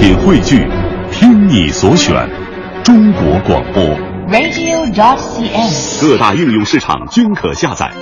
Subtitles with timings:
[0.00, 0.66] 品汇聚，
[1.12, 2.26] 听你所选，
[2.82, 3.84] 中国广播。
[4.30, 6.00] radio.cn。
[6.00, 7.92] 各大应用市场均可下载。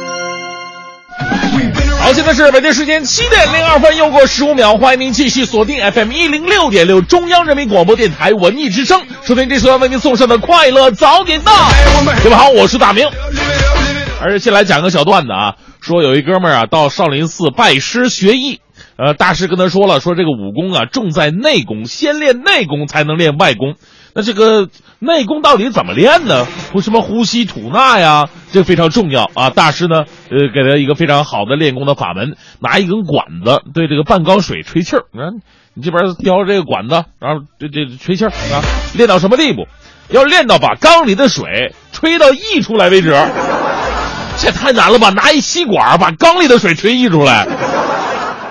[1.99, 11.53] 好，现在是北京时间七点零二分，又过十五秒，欢迎您继续锁定 FM 一零六点六中央人民广播电台文艺之声，收听这次为您送上的快乐早点到。
[12.23, 13.09] 各位好，我是大明。
[14.21, 18.61] 而先来讲个小段子啊，说有一哥们儿啊到少林寺拜师学艺，
[18.99, 23.77] 呃，大师跟他说了，说这个武功啊重在内功，先练内功才能练外功。
[24.13, 26.45] 那这个内功到底怎么练呢？
[26.73, 29.51] 呼什么呼吸吐纳呀，这非常重要啊！
[29.51, 35.29] 大师呢，呃，给他一个非常好的练功的法门，拿一根管子对这个半缸水吹气儿，你看
[35.75, 38.59] 你这边叼着这个管子，然后这这吹气儿啊，
[38.97, 39.69] 练到什么地步？
[40.11, 43.11] 要练到把缸里的水吹到溢出来为止。
[44.41, 45.11] 这太难了吧？
[45.11, 47.45] 拿一吸管把缸里的水吹溢出来，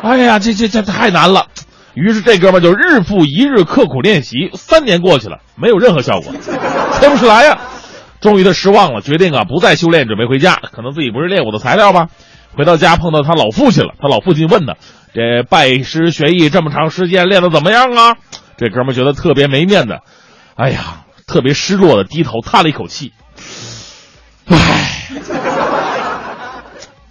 [0.03, 1.47] 哎呀，这这这太难了。
[1.93, 6.31] 于是这哥们就日复一日刻苦练习，三年过去了，没有任何效果，
[6.93, 7.59] 吹不出来呀。
[8.21, 10.55] 终于他失望了，决定啊不再修炼，准备回家。
[10.71, 12.07] 可能自己不是练武的材料吧。
[12.55, 14.75] 回到家碰到他老父亲了，他老父亲问他
[15.13, 18.15] ：“这拜师学艺这么长时间，练得怎么样啊？”
[18.57, 19.99] 这哥们觉得特别没面子，
[20.55, 23.13] 哎呀，特别失落的低头叹了一口气，
[24.47, 25.09] 唉。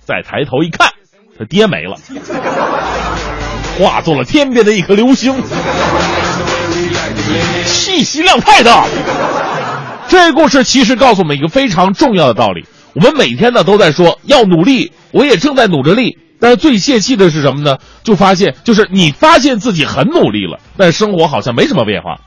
[0.05, 0.91] 再抬头一看，
[1.39, 1.97] 他爹没了，
[3.79, 5.35] 化作了天边的一颗流星，
[7.67, 8.87] 气息量太大。
[10.09, 12.65] 这故事其实告诉我们一个非常重要的道理：
[12.95, 16.19] 我们每天呢都在说要努力，我也正在努着力。
[16.39, 17.79] 但是最泄气的是什么呢？
[18.03, 22.19] 就发现，就是你发现自己很努力了，但生活好像没什么变化。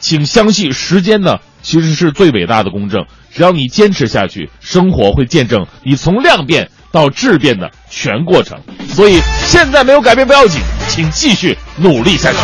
[0.00, 3.06] 请相信，时间呢其实是最伟大的公正。
[3.30, 8.56] 只要你坚持下去，生活会见证你从量变到质变的全过程。
[8.94, 12.36] 所以现在没有改变不要紧，请继续努力下去。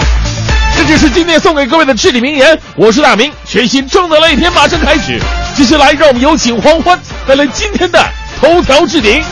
[0.77, 2.59] 这就是今天送给各位的至理名言。
[2.77, 5.21] 我是大明，全新正能量一天马上开始。
[5.55, 8.01] 接下来，让我们有请黄欢带来今天的
[8.41, 9.23] 头条置顶。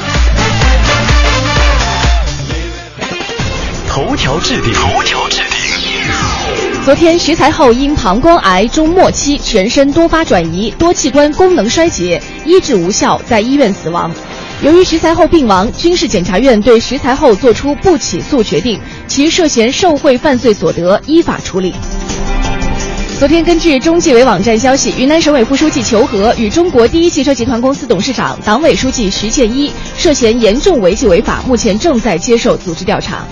[3.88, 6.84] 头条置顶，头条置顶。
[6.84, 14.12] 昨天，徐才厚因膀胱癌中末期，全身多发转移，多器官功能衰竭，医治无效，在医院死亡。
[14.62, 21.74] 由于徐才厚病亡，军事检察院对徐才厚作出不起诉决定，其涉嫌受贿犯罪所得依法处理。
[23.18, 33.26] 昨天，根据中纪委网站消息，云南省委副书记裘和与中国第一汽车集团公司董事长、党委书记徐建一涉嫌严重违纪违法，目前正在接受组织调查。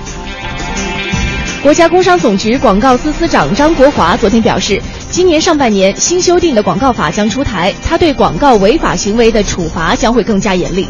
[1.62, 4.80] 国家工商总局广告司司长张国华昨天表示，
[5.14, 10.88] 今年上半年新修订的广告法将出台，他对广告违法行为的处罚将会更加严厉。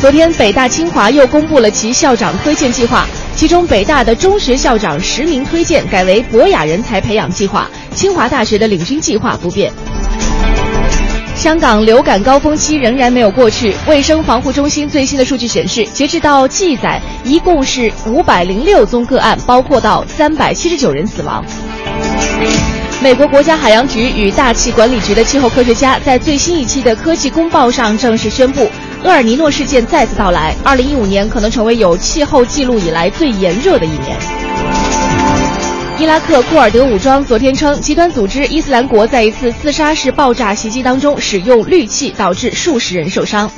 [0.00, 9.72] 昨天，北大清华又公布了其校长推荐计划，其中北大的中学校长实名推荐改为博雅人才培养计划，清华大学的领军计划不变。
[11.34, 13.74] 香港流感高峰期仍然没有过去。
[13.88, 21.44] 卫生防护中心最新的数据显示，截至到记载，一共是五百零六宗个案，包括到三百七十九人死亡。
[23.02, 28.70] 美国国家海洋局与大气管理局的气候科学家在最新一期的科技公报上正式宣布，
[29.02, 34.18] 厄尔尼诺事件再次到来，二零一五年可能成为有气候记录以来最炎热的一年。
[35.98, 43.50] 伊拉克库尔德武装昨天称，极端组织伊斯兰国在一次自杀式爆炸袭击当中使用氯气，导致数十人受伤。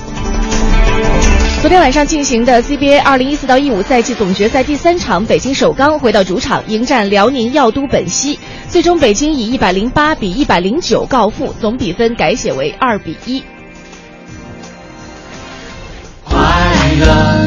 [1.63, 8.37] 昨天晚上进行的 CBA 二零一四到一五赛季总决赛第三场，北京首钢回到主场迎战辽宁药都本溪，
[8.69, 13.45] 最终北京以一百零八比一百零九告负，总比分改写为二比一。
[16.25, 16.37] 快
[16.99, 17.47] 乐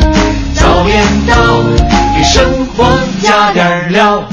[0.53, 1.61] 早点到，
[2.15, 2.85] 给生活
[3.21, 4.23] 加点料。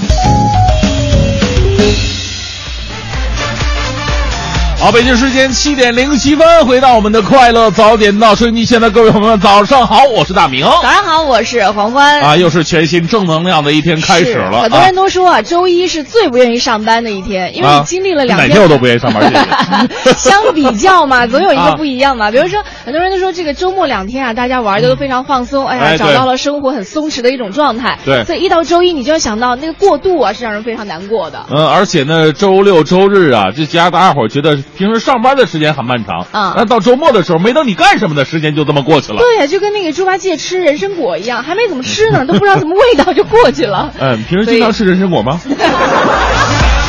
[4.83, 10.65] 好，北京时间七点零七分，回到我们的快乐早点到收音机前的各位朋友们，早上好，我是大明。
[10.65, 12.21] 早上好，我是黄欢。
[12.21, 14.63] 啊，又是全新正能量的一天开始了。
[14.63, 18.49] 很多人都说啊，周一是最不愿意上班的一天，因为你经历了两天。
[18.49, 19.23] 哪天我都不愿意上班。
[20.19, 22.33] 相比较嘛，总有一个不一样嘛。
[22.33, 27.97] 比如说，很多人都说这个周末两天啊，大家玩的都非常放松，哎呀，找到了生活很松弛的一种状态。
[28.05, 28.25] 对。
[28.25, 31.47] 所以一到周一，你就要想到那个过渡啊，是让人非常难过的。
[31.53, 35.43] 嗯，而且呢，周六周日啊，这家大家伙觉得平时上班的。
[35.53, 39.19] 时间很漫长啊，那到周末的时候，没等你干什么的时间就这么过去了。
[39.19, 43.93] 对呀，就跟那个猪八戒吃人参果一样，还没怎么吃呢， 都不知道什么味道就过去了。
[43.99, 45.39] 嗯，平时经常吃人参果吗？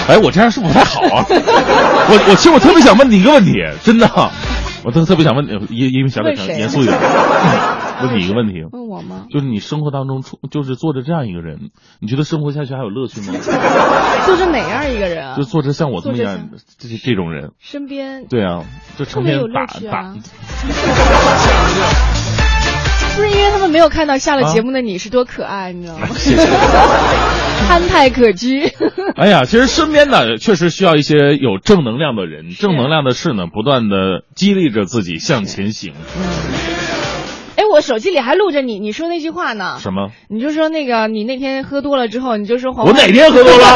[0.08, 1.26] 哎，我这样是不是不太好啊？
[1.30, 3.52] 我我其实我特别想问你一个问题，
[3.84, 4.08] 真的，
[4.86, 7.00] 我特特别想问你，因因为小北想严肃一点，
[8.04, 9.26] 问你一个问题， 问我吗？
[9.32, 11.72] 就是你生活当中出就是坐着这样一个人，
[12.02, 13.34] 你觉得生活下去还有乐趣吗？
[14.26, 15.44] 做着哪样一个人啊就？
[15.44, 18.66] 坐着像我这么样这这这种人，身边对啊，
[18.98, 20.14] 就成天打打。
[23.16, 26.08] 不是因为他们没有看到下了节目的你是多可爱，你知道吗？
[26.16, 26.48] 谢谢。
[27.74, 28.72] 憨态可掬。
[29.18, 35.94] 哎呀，其实身边呢，确实需要一些有正能量的人，正能量的事呢，不断的激励着自己向前行。
[37.56, 39.78] 哎，我手机里还录着你，你说那句话呢？
[39.82, 40.12] 什么？
[40.30, 43.68] 你就说那个你那天喝多了之后，你就说黄我哪天喝多了？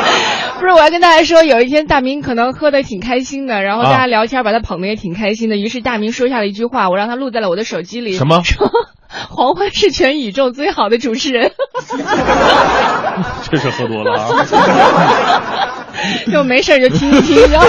[0.62, 8.12] 不是，我要跟大家说，有一天大明可能喝的挺开心的，然后大啊家聊天把他捧的也挺开心的，于是大明说下了一句话，我让他录在了我的手机里。
[8.12, 8.70] 什么说
[9.28, 11.50] 黄欢是全宇宙最好的主持人。
[13.50, 14.28] 这是喝多了啊。
[16.32, 17.66] 就没事就听一听，然后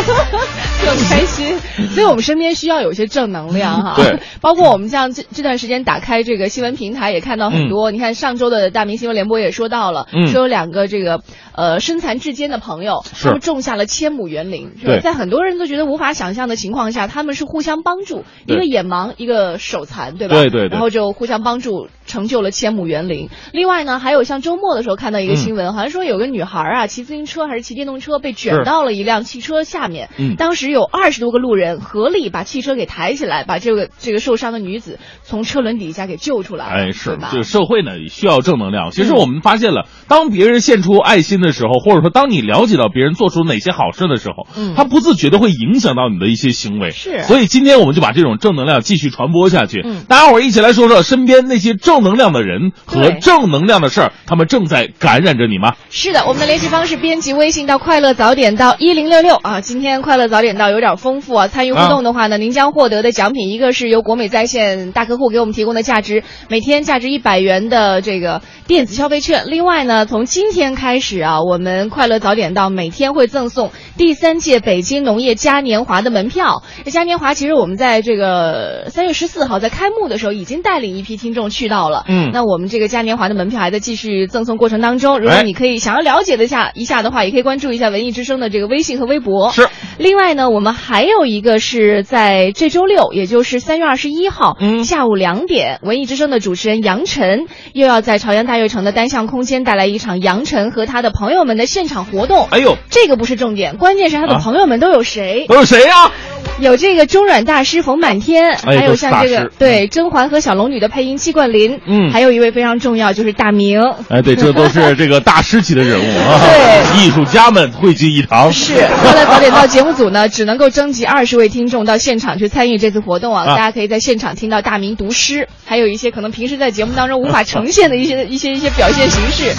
[0.86, 1.58] 更开心。
[1.90, 3.94] 所以我们身边需要有一些正能量哈。
[3.96, 7.92] 对，包括我们像这这段时间打开这个新闻平台，也看到很多。
[7.92, 11.22] 你看上周的大明新闻联播也说到了，嗯说有两个这个
[11.56, 14.72] 呃身残志坚的朋友，是他们种下了千亩园林。
[14.80, 20.36] 是吧对在很多人都觉得无法想象的情况下，他们是互相帮助，一个眼盲，一个手残，对吧？
[20.36, 23.30] 对对对然后就互相帮助，成就了千亩园林。
[23.52, 30.10] 另外呢，还有像周末的时候看到一个嗯新闻，好像说有个女孩啊，骑自行车还是骑电动车被卷到了一辆汽车下面。
[30.18, 36.66] 嗯当时有二十多个路人合力把汽车给抬起来，把这个这个受伤的女子从车轮底下给救出来。
[36.66, 37.30] 哎，是对吧？
[37.32, 38.92] 这个社会呢需要正能量。
[38.92, 46.92] 其实嗯我们发现了，当别人献出爱心的时候，或者说当你了解到别人做出哪些好事的时候，嗯他不自觉的会影响到你的一些行为。
[46.92, 49.82] 是所以今天我们就把这种正能量继续传播下去。
[49.86, 55.76] 嗯大家伙儿一起来说说身边那些正能量的人和正能量的事儿，他们正在感染着你吗？
[55.90, 59.62] 是的，我们的联系方式编辑微信到快乐早点到一零六六啊。
[59.62, 69.44] 今天快乐早点到有点丰富啊，参与互动的话呢，您将获得的奖品一个是由国美在线大客户给我们提供的价值每天价值一百元的这个电子消费券。
[69.48, 76.64] 另外呢，从今天开始啊，我们快乐早点到每天会赠送第三届北京农业嘉年华的门票。
[76.86, 82.04] 这嘉年华其实我们在这个三月十四号在开幕的时候已经带领一批听众去到了。
[82.08, 85.20] 嗯那我们这个嘉年华的门票还在继续赠送过程当中。
[85.20, 89.52] 如果哎你可以想要了解的下一下的话，也可以关注一下文艺之声的这个微信和微博。
[89.52, 89.68] 是。
[89.98, 102.48] 另外呢，我们还有一个是在这周六，也就是三月二十一号、嗯下午两点，文艺之声的主持人杨晨又要在朝阳大悦城的单向空间带来一场杨晨和他的朋友们的现场活动。
[102.52, 105.46] 哎呦，这个不是重点，关键是他的啊朋友们都有谁？
[105.48, 106.12] 都有谁呀、
[106.60, 113.82] 有这个中软大师冯满天，哎还有像这个对甄嬛和小龙女的配音戚冠霖，嗯还有一位非常重要就是大明。
[114.10, 118.52] 哎，对，这都是 这个大师级的人物啊，对艺术家们汇聚一堂。
[118.54, 118.74] 是，
[119.04, 123.44] 后来早点到节目组呢， 只能够征集二十位听众到现场去参与这次活动啊！
[123.44, 129.54] 啊大家可以在现场听到大明读诗，还有一些可能平时在节目当中无法呈现的一些一些一些表现形式。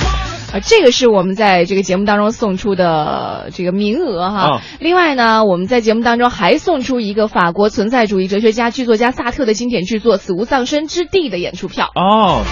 [0.54, 4.38] 啊，这个是我们在这个节目当中送出的这个名额哈。
[4.38, 11.90] 啊另外呢，我们在节目当中还送出一个法国存在主义哲学家、剧作家萨特的经典剧作《死无葬身之地》的演出票。
[11.96, 12.42] 哦，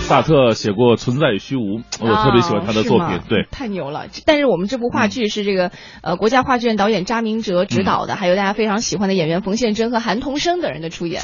[0.00, 2.98] 萨特写过《存在与虚无》，我特别喜欢他的作。
[2.98, 4.06] 品对，太牛了！
[4.26, 5.70] 但是我们这部话剧是这个
[6.02, 11.22] 呃国家话剧院导演查明哲执导的，还有大家非常喜欢的演员冯宪珍和韩童生等人的出演。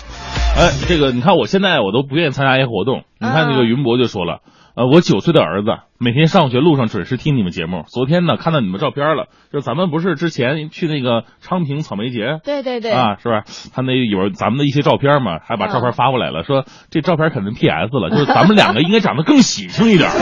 [0.56, 3.02] 哎，这个你看，我现在我都不愿意参加一些活动。
[3.20, 4.40] 你看，啊这个云博就说了，
[4.75, 7.85] 呃，我九岁的儿子每天上学路上准时听你们节目。
[7.89, 12.41] 昨天呢，看到你们照片了，就是咱们不是之前去那个昌平草莓节。
[12.43, 13.43] 对对对，啊，是吧？
[13.75, 20.09] 他那有咱们的一些照片嘛，还把照片发过来了，说这照片肯定 PS 了，就是咱们两个应该长得更喜庆一点。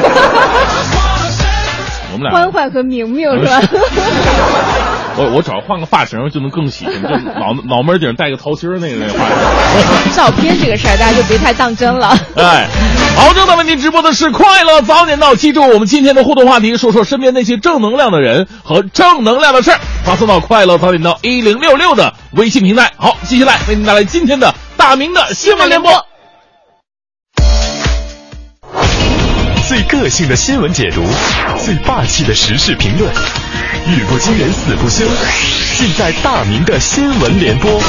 [2.13, 3.61] 我们俩欢欢和明明是吧？
[5.21, 9.37] 我我只要换个发型就能更喜庆，就脑脑门顶戴个桃心儿那个那个发型。
[10.17, 12.19] 照片这个事儿大家就别太当真了。
[12.37, 12.67] 哎，
[13.17, 15.35] 好，正在为您直播的是快乐早点到。
[15.35, 22.91] 记住我们今天的互动话题，说说身边那些正能量的人和正能量的事儿，发送到快乐早点到一零六六的微信平台。
[22.97, 26.07] 好，接下来为您带来今天的大明的新闻联播。
[29.69, 31.05] 最个性的新闻解读，
[31.65, 33.09] 最霸气的时事评论，
[33.87, 35.05] 语不惊人死不休，
[35.77, 37.81] 尽在大明的新闻联播。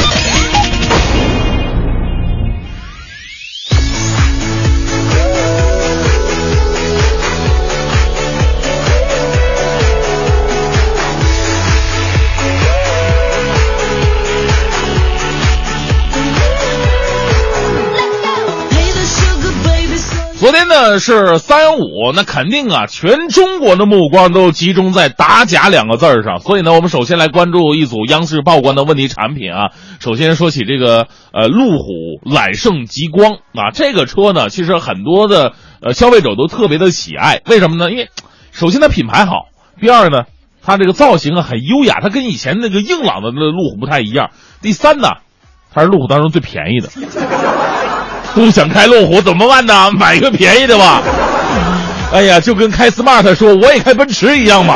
[20.42, 26.40] 昨天呢是三幺五，那肯定啊，全中国的目光都集中在“打假”两个字儿上。
[26.40, 29.70] 所以呢，我们首先来关注一组央视曝光的问题产品啊。
[30.00, 31.86] 首先说起这个呃，路虎
[32.24, 37.40] 揽胜极光啊，这个车呢，其实很多的呃消费者都特别的喜爱。
[37.46, 37.92] 为什么呢？
[37.92, 38.10] 因为
[38.52, 39.46] 首先它品牌好，
[39.80, 40.24] 第二呢，
[40.64, 44.32] 它这个造型啊很优雅，它跟以前那个硬朗的那路虎不太一样。
[44.60, 45.08] 第三呢，
[45.72, 46.90] 它是路虎当中最便宜的。
[48.34, 49.92] 不想开路虎怎么办呢？
[49.92, 51.02] 买个便宜的吧。
[52.12, 54.76] 哎呀，就跟开 smart 说我也开奔驰一样嘛。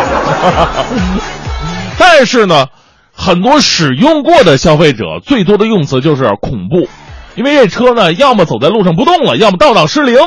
[2.00, 2.68] 但是呢，
[3.14, 6.88] 很多使用过的消费者最多的用词就是恐怖，
[7.36, 10.18] 因为这车呢，要么走在路上不动了，要么倒档失灵。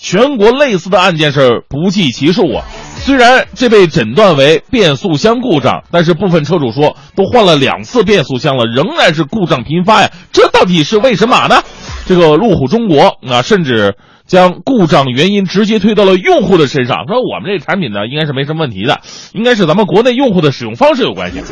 [0.00, 2.62] 全国类似的案件是不计其数啊。
[3.00, 10.10] 虽然这被诊断为变速箱故障，但是部分车主说都换了两次变速箱了，仍然是故障频发呀。
[10.32, 11.62] 这到底是为什么呢？
[12.08, 13.94] 这个路虎中国啊，甚至
[14.26, 19.00] 将故障原因直接推到了用户的身上，说我们这产品呢应该是没什么问题的，
[19.34, 21.42] 应该是咱们国内用户的使用方式有关系。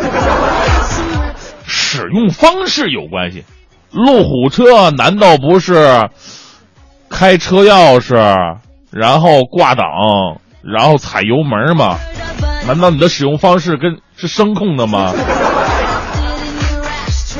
[1.66, 3.44] 使用方式有关系，
[3.92, 6.08] 路虎车难道不是
[7.10, 8.16] 开车钥匙，
[8.90, 9.86] 然后挂档，
[10.62, 11.98] 然后踩油门吗？
[12.66, 15.12] 难道你的使用方式跟是声控的吗？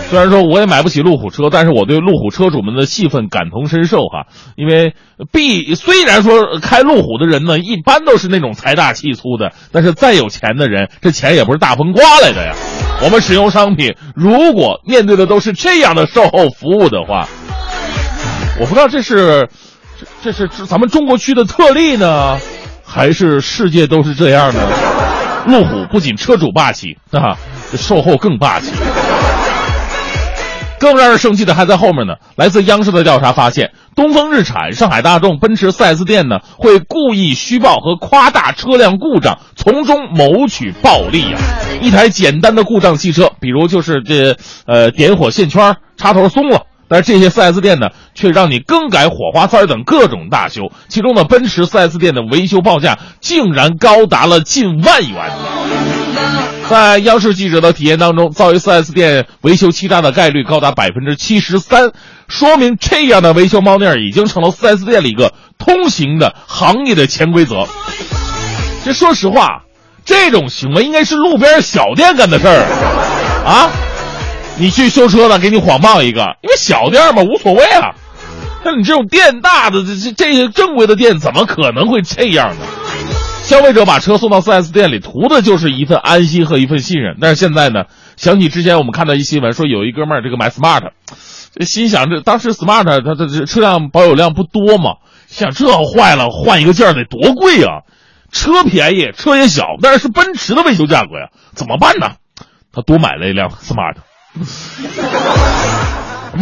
[0.08, 4.26] 虽然说我也买不起路虎车，但是我对路虎车主们的气愤感同身受哈。
[4.56, 4.94] 因为
[5.32, 12.54] 必虽然说开路虎的人呢，一般都是那种财大气粗的，但是再有钱的人，这钱也不是大风刮来的呀。
[13.02, 17.28] 我们使用商品，如果面对的都是这样的售后服务的话，
[18.60, 19.48] 我不知道这是
[20.22, 22.38] 这这是咱们中国区的特例呢，
[22.84, 24.60] 还是世界都是这样的？
[25.46, 27.36] 路虎不仅车主霸气啊，
[27.76, 28.72] 售后更霸气。
[30.78, 32.14] 更让人生气的还在后面呢。
[32.36, 41.38] 来自央视的调查发现，东风日产、上海大众、奔驰 4S 店呢，会故意虚报和夸大车辆故障，从中谋取暴利呀。
[41.80, 50.70] 一台简单的故障汽车，比如就是这呃点火线圈插头松了，但是这些 4S 店呢，却让你更改火花塞等各种大修。
[50.88, 55.30] 其中呢，奔驰 4S 店的维修报价竟然高达了近万元。
[56.68, 61.92] 在央视记者的体验当中，造一 4S 店维修欺诈的概率高达百分之七十三，
[62.26, 67.66] 说明这样的维修猫腻已经成了 4S 店里一个通行的行业的潜规则。
[68.84, 69.62] 这说实话，
[70.04, 72.64] 这种行为应该是路边小店干的事儿
[73.46, 73.70] 啊！
[74.58, 77.94] 你去修车了，给你谎报一个，因为小店嘛无所谓啊。
[78.64, 82.66] 那你这种店大的，这这这些正规的店怎么可能会这样呢？
[83.46, 87.16] 消费者把车送到 4S 店里，图的就是一份安心和一份信任。
[87.20, 87.84] 但是现在呢，
[88.16, 90.90] 想起之前我们看到一新闻，说有一哥们儿这个买 smart，
[91.64, 94.96] 心想这当时 smart 它的这车辆保有量不多嘛，
[95.28, 97.82] 想这坏了换一个件得多贵啊！
[98.32, 102.14] 车便宜，车也小，但是是奔驰的维修价格呀，怎么办呢？
[102.72, 103.94] 他多买了一辆 smart，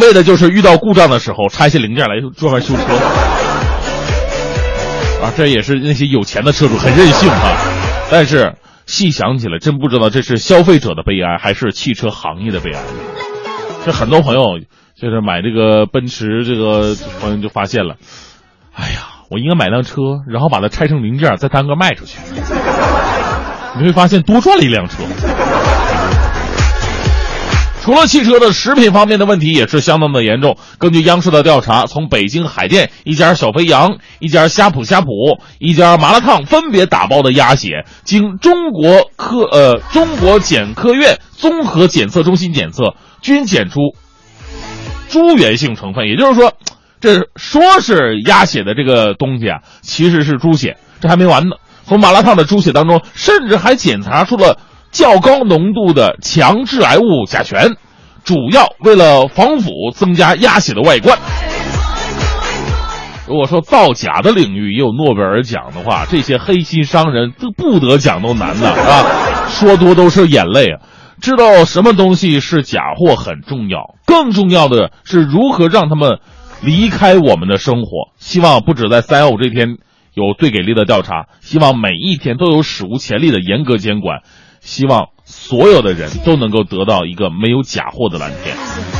[0.00, 3.73] 为的就是遇到故障的时候拆下零件来专门修车。
[5.36, 7.56] 这也是那些有钱的车主很任性啊！
[8.10, 8.54] 但是
[8.86, 12.80] 细想起来，真不知道这是消费者的悲哀，还是汽车行业的悲哀。
[13.84, 14.58] 这很多朋友
[14.94, 17.96] 就是买这个奔驰，这个朋友就发现了，
[18.74, 19.94] 哎呀，我应该买辆车，
[20.28, 22.18] 然后把它拆成零件，再单个卖出去。
[23.76, 25.02] 你会发现多赚了一辆车。
[27.84, 30.56] 除了汽车的食品方面的问题也是相当的严重。
[30.78, 35.10] 根据央视的调查，从北京海淀一家小肥羊、一家呷哺呷哺、
[35.58, 43.80] 一家麻辣烫分别打包的鸭血，经中国科呃中国检科院综合检测中心检测，均检出
[45.10, 46.08] 猪源性成分。
[46.08, 46.54] 也就是说，
[47.02, 50.78] 这说是鸭血的这个东西啊，其实是猪血。
[51.02, 54.56] 这还没完呢，从麻辣烫的猪血当中，甚至还检查出了。
[54.94, 57.74] 较高浓度的强致癌物甲醛，
[58.22, 61.18] 主要为了防腐，增加鸭血的外观。
[63.26, 69.48] 如果说造假的领域也有诺贝尔奖的话，这些黑心商人都不得奖都难呢 啊！
[69.48, 70.80] 说多都是眼泪啊！
[71.20, 76.20] 知道什么东西是假货很重要，更重要的是如何让他们
[76.62, 78.12] 离开我们的生活。
[78.18, 79.78] 希望不止在三幺五这天
[80.12, 84.20] 有最给力的调查，希望每一天都有史无前例的严格监管。
[84.64, 88.56] 希望所有的人都能够得到一个没有假货的蓝天。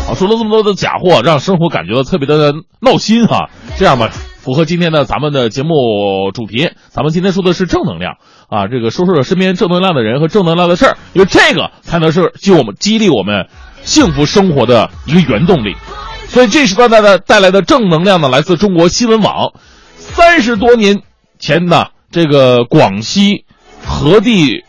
[0.06, 3.48] 啊，说了这么多的假货，让生活感觉到特别的闹心哈。
[3.76, 8.16] 这样吧，符合今天的咱们的节目主题，咱们今天说的是正能量
[8.48, 8.68] 啊。
[8.68, 13.48] 这个说说身边正能量的人和正能量的事儿，因为这个才能是激我们激励我们
[13.82, 15.74] 幸福生活的一个原动力。
[16.28, 19.52] 所以这时段带的带来的正能量呢，来自中国新闻网。
[19.96, 21.00] 三十多年
[21.38, 23.44] 前呢，这个广西
[23.86, 24.64] 河地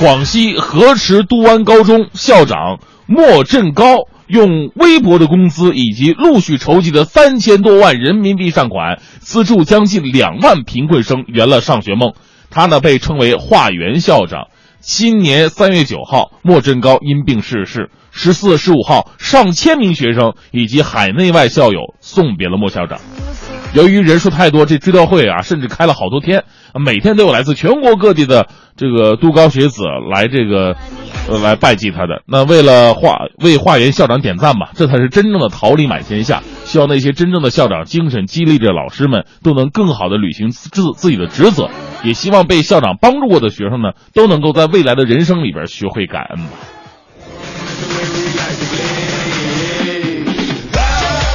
[0.00, 12.14] 广西河池都湾高中校长莫振高用微薄的工资以及陆续筹集的三千多万人民币善款，资助将近两万贫困生圆了上学梦。
[12.48, 14.46] 他呢被称为化缘校长。
[14.80, 17.90] 今年三月九号，莫振高因病逝世。
[18.10, 22.98] 十四、十五号，上千名学生以及海内外校友送别了莫校长。
[23.72, 30.74] 由于人数太多，这追悼会啊，甚至开了好多天，每天都有来自全国各地的这个都高学子来这个，
[31.28, 32.22] 呃，来拜祭他的。
[32.26, 36.42] 那为了化为化缘校长点赞吧，这才是真正的桃李满天下。
[36.64, 41.68] 希望那些真正的校长精神激励着老师们，都能更好的履行自自己的职责。
[42.02, 46.79] 也希望被校长帮助过的学生呢，都能够在未来的人生里边学会感恩吧。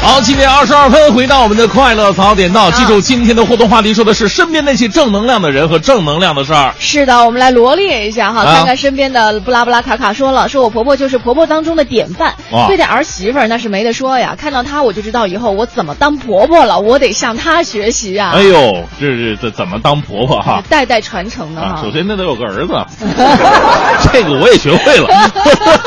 [0.06, 2.70] 好，七点二十二分，回到我们的快乐早点到。
[2.70, 6.76] 记住，今天的互动话题说的是身边那些正能量的人和正能量的事儿。
[6.78, 12.36] 是的，我们来罗列一下哈，看看身边的布拉布拉卡卡说了，说我婆婆就是婆婆当中的典范，
[12.68, 14.36] 对待儿媳妇儿那是没得说呀。
[14.40, 18.32] 看到她，我就知道以后我怎么当婆婆了，我得向她学习啊。
[18.36, 20.62] 哎呦，这是这怎么当婆婆哈？
[20.70, 21.80] 代代传承的哈。
[21.82, 22.74] 首先那得有个儿子，
[24.14, 25.08] 这个我也学会了。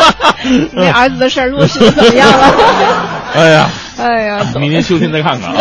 [0.74, 2.54] 那儿子的事儿落实的怎么样了？
[3.36, 3.70] 哎呀。
[3.98, 5.56] 哎呀， 明年秋天再看看啊！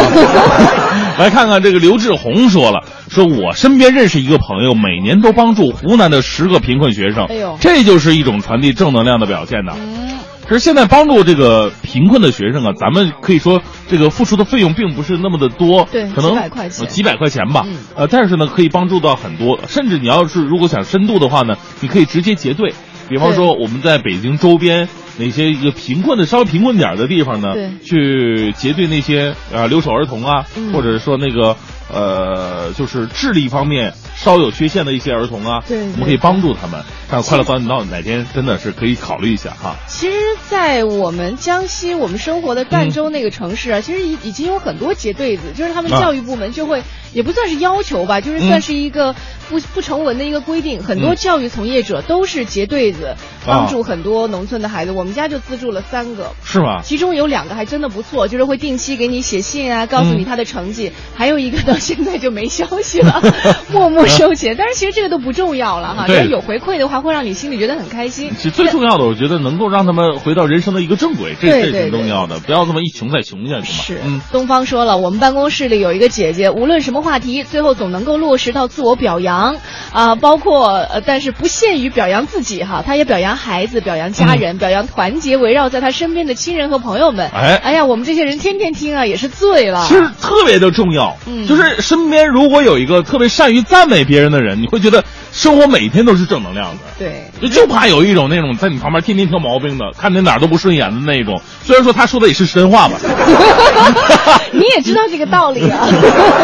[1.20, 9.74] 来看看这个刘志宏说了，说我身边认识一个朋友，每年都帮助湖南的十个贫困学生，哎呦，这就是一种传递正能量的表现呢。
[9.75, 17.65] 嗯，可是现在帮助这个贫困的学生啊，咱们可以说这个付出的费用并不是那么的多，对，可能几百块钱，几百块钱吧。
[17.96, 22.74] 呃，但是呢，可以帮助到很多，甚至你要是如果想深度的话呢，你可以直接结对，
[23.10, 24.88] 比方说我们在北京周边。
[25.18, 31.56] 那些一个贫困的稍微贫困点的地方呢，去结对那些啊留守儿童啊，或者说那个
[31.92, 36.84] 呃，就是智力方面稍有缺陷的一些儿童啊，对我们可以帮助他们。
[37.10, 39.78] 看快乐早点到哪天真的是可以考虑一下哈。
[39.88, 40.18] 其实，
[40.50, 46.84] 在我们江西我们生活的赣州那个城市啊，其实已已经有很多结对子，就是他们教育部门就会
[47.14, 49.16] 也不算是要求吧，就是算是一个
[49.50, 54.92] 不不成文的一个规定，很多教育从业者都是结对子，帮助很多农村的孩子。
[54.92, 56.81] 我们家就资助了三个，是吗？
[56.83, 60.91] 其中有两个还真的不错，就是会定期给你写信啊，告诉你他的成绩。
[61.15, 63.22] 还有一个到现在就没消息了，
[63.72, 64.55] 默默收钱。
[64.57, 66.98] 但是其实这个都不重要了哈，只要有回馈的话。
[66.98, 68.31] 会让你心里觉得很开心。
[68.35, 72.39] 其实最重要的，我觉得能够让他们回到人生的一个正轨，这这挺重要的。
[72.39, 73.79] 不要这么一穷再穷下去嘛。
[73.83, 74.00] 是，
[74.31, 79.57] 东方说了，我们办公室里有一个姐姐，无论什么话题，最后总能够落实到自我表扬
[79.93, 87.29] 啊，包括呃，但是不限于表扬自己哈，她也表扬孩子，表扬家人，表扬团结围绕在他身边的亲人和朋友们。
[87.31, 89.86] 哎，哎呀，我们这些人天天听啊，也是醉了。
[89.88, 96.79] 其实特别的重要，嗯，就是身边如果有一个特别善于赞美别人的人，你会觉得生活每天都是正能量的。
[96.98, 97.68] 对，就就。
[97.68, 101.40] 怕有一种那种在你旁边天天挑毛病的，看你哪儿都不顺眼的那种。
[101.64, 102.96] 虽然说他说的也是真话吧，
[104.51, 105.86] 你也知道这个道理啊。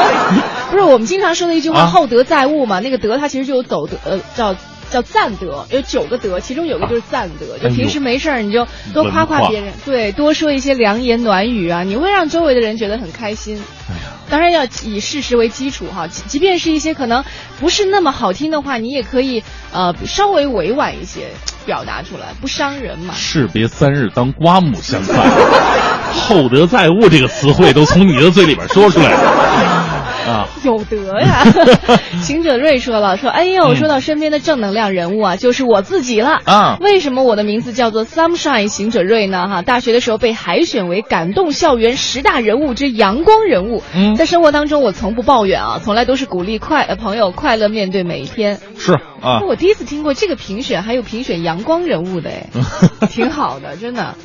[0.69, 2.79] 不是我们经常说的一句话“厚德载物”嘛？
[2.81, 4.55] 那个德，它其实就有走德，呃，叫
[4.89, 7.57] 叫赞德，有九个德，其中有个就是赞德。
[7.57, 13.61] 就平时没事儿，你就多夸夸别人，对，多说一些良言暖语啊，你会让周围的人觉得很开心。
[13.89, 14.13] 哎呀。
[14.29, 17.23] 当然要以事实为基础哈，即便是一些可能
[17.59, 21.27] 不是那么好听的话，你也可以呃稍微委婉一些
[21.65, 23.13] 表达出来，不伤人嘛。
[23.13, 25.29] 士别三日，当刮目相看。
[26.13, 29.72] 厚德载物这个词汇都从你的嘴里边说出来了。
[30.27, 31.43] 啊，有德呀！
[32.21, 36.77] 行者瑞说了，说哎呦，说到身边的正能量人物啊，就是我自己了啊。
[36.79, 39.47] 为什么我的名字叫做 Sunshine 行者瑞呢？
[39.47, 43.83] 哈，大学的时候被海选为感动校园十大人物之阳光人物。
[43.95, 48.59] 嗯，在生活当中，我从不抱怨啊，从来都是鼓励快朋友快乐面对每一天。
[48.77, 52.47] 是啊，我第一次听过这个评选，还有评选阳光人物的，哎，
[53.09, 54.15] 挺好的，真的。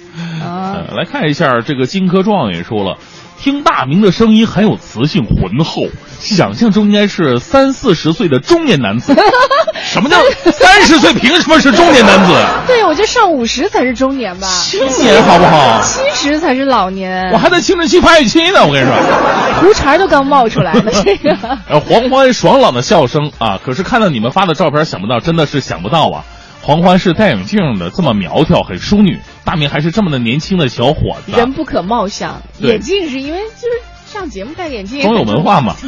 [0.43, 2.99] 啊，来看一下这个金科状元说了。
[3.41, 5.83] 听大明的声音很有磁性浑厚，
[6.21, 9.15] 想象中应该是三四十岁的中年男子。
[9.85, 10.17] 什么叫
[10.53, 11.15] 三十岁？
[11.15, 12.33] 凭什么是中年男子？
[12.67, 14.47] 对，我觉得上五十才是中年吧。
[14.47, 15.81] 青年好不好？
[15.83, 17.31] 七十才是老年。
[17.33, 18.95] 我还在青春期发育期呢，我跟你说，
[19.63, 20.91] 胡茬都刚冒出来了。
[21.05, 21.37] 这个
[21.69, 23.59] 呃黄欢爽朗的笑声啊！
[23.65, 26.25] 可是看到你们发的照片，想不到，真的是想不到啊！
[26.69, 29.19] 黄欢是戴眼镜的，这么苗条，很淑女。
[29.43, 31.33] 大明还是这么的年轻的小伙子。
[31.33, 35.01] 人不可貌相，眼镜是因为就是上节目戴眼镜。
[35.01, 35.75] 总有文化嘛。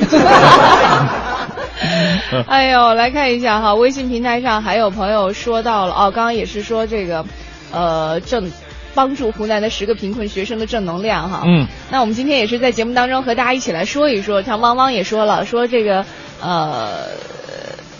[2.48, 7.26] 哎呦，来看一下哈，微信平台上还有朋友说到了哦，刚刚也是说这个，
[7.70, 8.50] 呃，正
[8.94, 11.42] 帮助湖南的十个贫困学生的正能量哈。
[11.44, 16.06] 嗯，那我们今天也是在节目当中和大家一起来说一说，像汪汪也说了，说这个
[16.40, 17.02] 呃，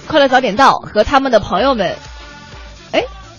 [0.07, 1.97] 快乐早点到和他们的朋友们，哎。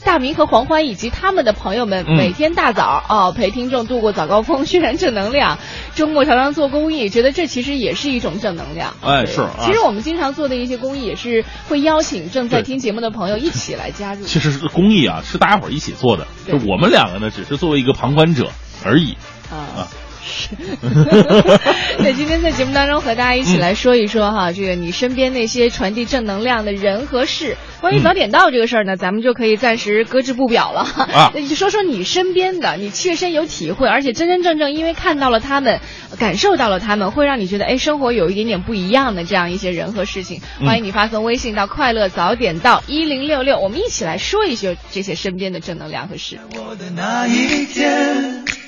[0.04, 5.60] 大明和黄欢以及他们的朋友们每天大早啊陪听众度过早高峰，宣传正能量。
[5.96, 8.96] 周末常常做公益，觉得这其实也是一种正能量。
[9.02, 9.46] 哎，是。
[9.62, 14.24] 其实我们经常做的一些公益，也是会邀请正在听节目的朋友一起来加入。
[14.26, 16.28] 其实是公益啊，是大家伙一起做的。
[16.48, 18.50] 就我们两个呢，只是作为一个旁观者
[18.84, 19.18] 而已。
[19.52, 19.88] 啊。
[19.90, 19.98] 是，
[22.00, 27.58] 那今天在节目当中和大家一起来说一说哈，这个你身边那些传递正能量的人和事。
[27.80, 30.82] 关于早点到这个事儿呢，咱们就可以暂时搁置不表了。
[30.82, 35.80] 啊， 那就说说你身边的，你切身有体会，而且真真正正因为看到了他们，
[36.20, 40.40] 感受到了他们，会让你觉得哎，生活有一点点不一样的这样一些人和事情。
[40.64, 46.38] 欢迎你发送微信到快乐早点到一零六六，我们一起来说一说这些身边的正能量和事。
[46.56, 48.61] 我的那一天。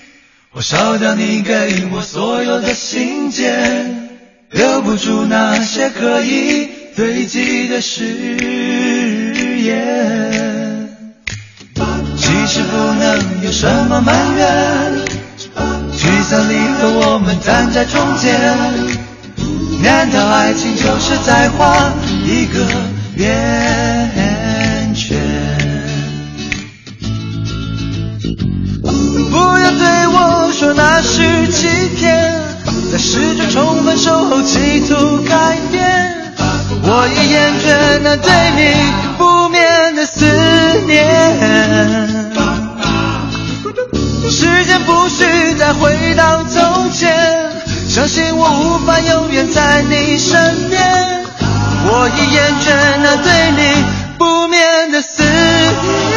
[0.56, 4.10] 我烧掉你给我所有的信件，
[4.52, 8.06] 留不住那些可以堆积的誓
[9.64, 10.96] 言。
[12.16, 14.94] 其实不能有什么埋怨，
[15.98, 18.40] 聚散离合我们站在中间。
[19.82, 21.92] 难道爱情就是在画
[22.28, 22.64] 一个
[23.16, 24.33] 圆
[29.34, 31.68] 不要对我说那是欺
[31.98, 32.32] 骗，
[32.92, 35.84] 在试着重分手后企图改变。
[36.84, 38.76] 我已厌倦那对你
[39.18, 40.24] 不眠的思
[40.86, 40.94] 念。
[44.30, 45.26] 时间不许
[45.58, 47.12] 再回到从前，
[47.90, 50.80] 相信我无法永远在你身边。
[51.86, 53.84] 我已厌倦那对你
[54.20, 56.13] 不眠的思念。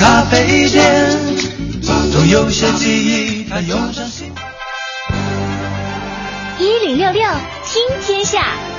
[0.00, 0.82] 咖啡店，
[2.10, 4.32] 总有些记忆它涌上心。
[6.58, 7.22] 一零六六
[7.66, 8.69] 听天下。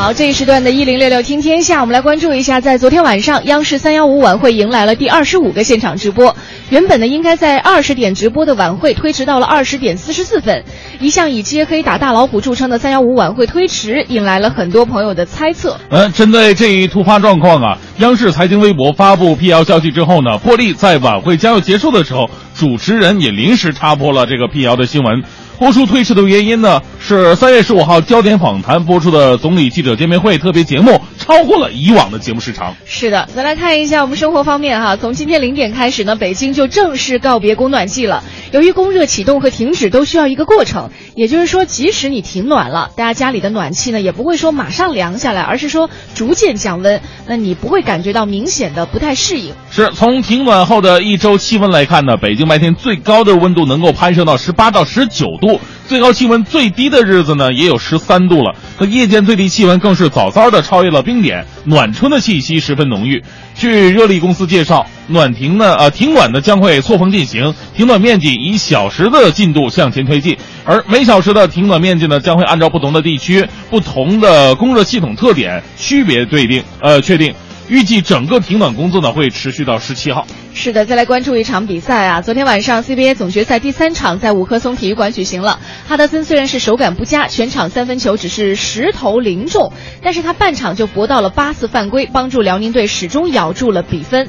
[0.00, 6.34] 好，这一时段的“一零六六听天下”，我们来关注一下，在昨天晚上，央视三幺五晚会迎来了第二十五个现场直播。
[6.70, 10.64] 原本呢，应该在二十点直播的晚会推迟到了二十点四十四分。
[11.00, 15.78] 一向以揭黑打大老虎著称的三幺五晚会推迟，引来了很多朋友的猜测。
[15.90, 25.22] 嗯，针对这一突发状况啊，央视财经微博发布辟谣消息之后呢，破例在晚会将要结束的时候，主持人也临时插播了这个辟谣的新闻。
[25.60, 30.98] 播出退市的原因呢，是三月十五号焦点访谈播出的总理记者见面会特别节目
[31.30, 32.74] 超过了以往的节目时长。
[32.84, 38.24] 是的，再来看一下我们生活方面哈，从今天零点开始呢，北京就正式告别供暖季了。
[38.50, 49.54] 由于供热启动和停止都需要一个过程，也就是说，即使你停暖了，大家家里的暖气呢也不会说马上凉下来，而是说逐渐降温，那你不会感觉到明显的不太适应。
[49.70, 55.60] 是从停暖后的一周气温来看呢，北京白天最高的温度能够攀升到十八到十九度。
[55.86, 58.54] 最高气温最低的日子呢，也有十三度了。
[58.78, 63.22] 那夜间最低气温更是早早的超越了冰点，暖春的气息十分浓郁。
[63.54, 77.34] 据热力公司介绍，暖停呢，呃，停暖呢将会错峰进行，停暖面积以小时的进度向前推进，而每小时的停暖面积呢将会按照不同的地区、不同的供热系统特点区别对定，呃，确定。
[77.70, 80.26] 预计整个停暖工作呢会持续到十七号。
[80.52, 82.20] 是的，再来关注一场比赛啊！
[82.20, 85.60] 昨天晚上 CBA 总决赛第三场在五棵松体育馆举行了。
[85.86, 94.28] 哈德森虽然是手感不佳，全场三分球只是十投零中，但是他半场就搏到了八次犯规，帮助辽宁队始终咬住了比分。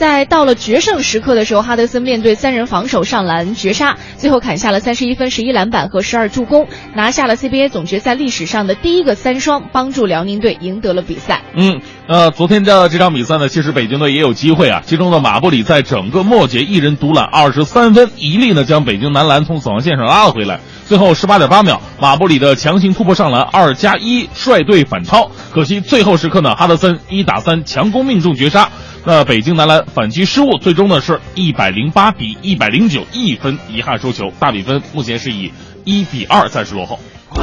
[0.00, 11.42] 在到了决胜时刻的时候，哈德森面对三人防守上篮绝杀，最后砍下了三十一分、十一篮板和十二助攻，拿下了 CBA 总决赛历史上的第一个三双，帮助辽宁队赢得了比赛。
[11.54, 14.82] 嗯，呃，昨天的这场比赛呢，其实北京队也有机会啊。
[14.86, 20.60] 其中的马布里在整个末节一人独揽二十三分，一力呢将北京男篮从死亡线上拉了回来。
[20.86, 25.30] 最后十八点八秒，马布里的强行突破上篮，二加一率队反超。
[25.52, 28.70] 可惜最后时刻呢，哈德森一打三强攻命中绝杀。
[29.02, 35.50] 那北京男篮反击失误，最终呢是一百零八比一百零九，一分遗憾输球，大比分目前是以
[35.84, 37.00] 一比二暂时落后。
[37.28, 37.42] 快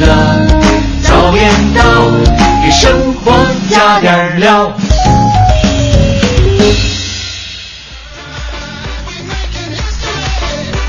[0.00, 0.06] 乐
[1.02, 1.82] 早点到，
[2.64, 3.32] 给生活
[3.68, 4.72] 加点料。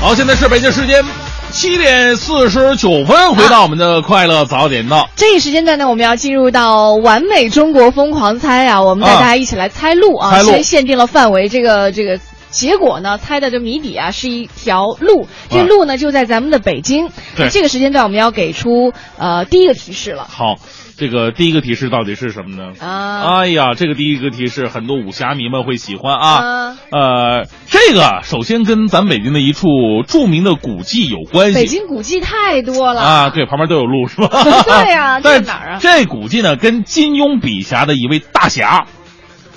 [0.00, 1.04] 好，现在是北京时间
[1.50, 5.08] 七点四十九分，回到我们的快乐早点到。
[5.16, 8.82] 这一时间段呢，我们要进入到完美中国疯狂猜啊！
[8.82, 10.42] 我们带大家一起来猜路啊！
[10.42, 12.18] 先限定了范围，这个这个。
[12.50, 13.18] 结果呢？
[13.18, 15.26] 猜的这谜底啊，是一条路。
[15.50, 17.08] 这路呢，就在咱们的北京。
[17.36, 20.24] 对这个时间段，我们要给出呃第一个提示了。
[20.24, 20.56] 好，
[20.96, 22.72] 这个第一个提示到底是什么呢？
[22.80, 26.28] 啊，哎呀，这个第一个提示很多武侠迷们会喜欢啊。
[26.28, 29.68] 啊呃，这个首先跟咱北京的一处
[30.06, 31.54] 著名的古迹有关系。
[31.54, 34.28] 北京古迹太多了啊，对，旁边都有路是吧？
[34.64, 38.86] 对 呀这但哪儿啊这古迹呢，跟金庸笔下的一位大侠，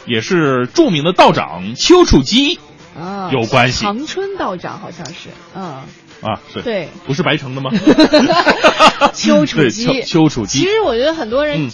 [0.05, 2.59] 也是著名的道长丘处机
[2.99, 3.83] 啊，有关系。
[3.83, 5.81] 长春道长好像是，嗯，
[6.21, 7.71] 啊，是对，不是白城的吗？
[9.13, 11.69] 丘处机丘丘处机其实我觉得很多人，嗯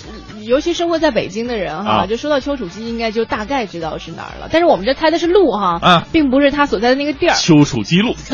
[0.47, 4.47] 尤其生活在北京的人哈，啊就说到丘处机，应该就大概知道是哪儿了。
[4.49, 7.36] 但是我们这猜的是路哈，啊并不是他所在的那个地儿。
[7.36, 8.15] 丘处机路。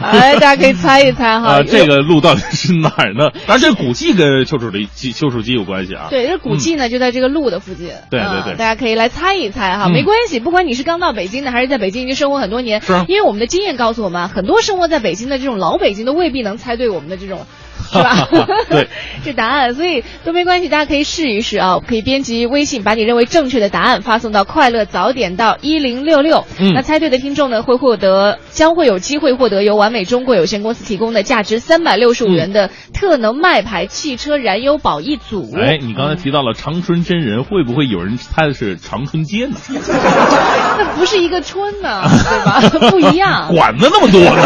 [0.00, 1.56] 哎，大家可以猜一猜哈。
[1.60, 3.30] 啊，这个路到底是哪儿呢？
[3.46, 6.06] 当然，这古迹跟丘处机丘处机有关系啊。
[6.08, 7.88] 对，这古迹呢、就在这个路的附近。
[8.10, 17.44] 对对对嗯大家可以来猜一猜哈，嗯没关系，不管你是刚到北京的，还是在北京已经生活很多年，因为我们的经验告诉我们，很多生活在北京的这种老北京都未必能猜对我们的这种。
[17.92, 18.28] 是吧？
[18.70, 18.88] 对，
[19.24, 21.78] 这答案，所以都没关系，大家可以试一试啊！
[21.86, 26.44] 可以编辑微信，把你认为正确的答案发送到快乐早点到一零六六。
[26.58, 35.50] 嗯那猜对的听众呢，会获得将会有机会获得由完美中国有限公司提供的价值三百六十五元的特能麦牌汽车燃油宝一组。
[35.56, 39.56] 哎，你刚才提到了长春真人，会不会有人猜的是长春街呢？
[40.78, 42.90] 那不是一个春呢，对吧？
[42.90, 43.48] 不一样。
[43.54, 44.42] 管的那么多呢？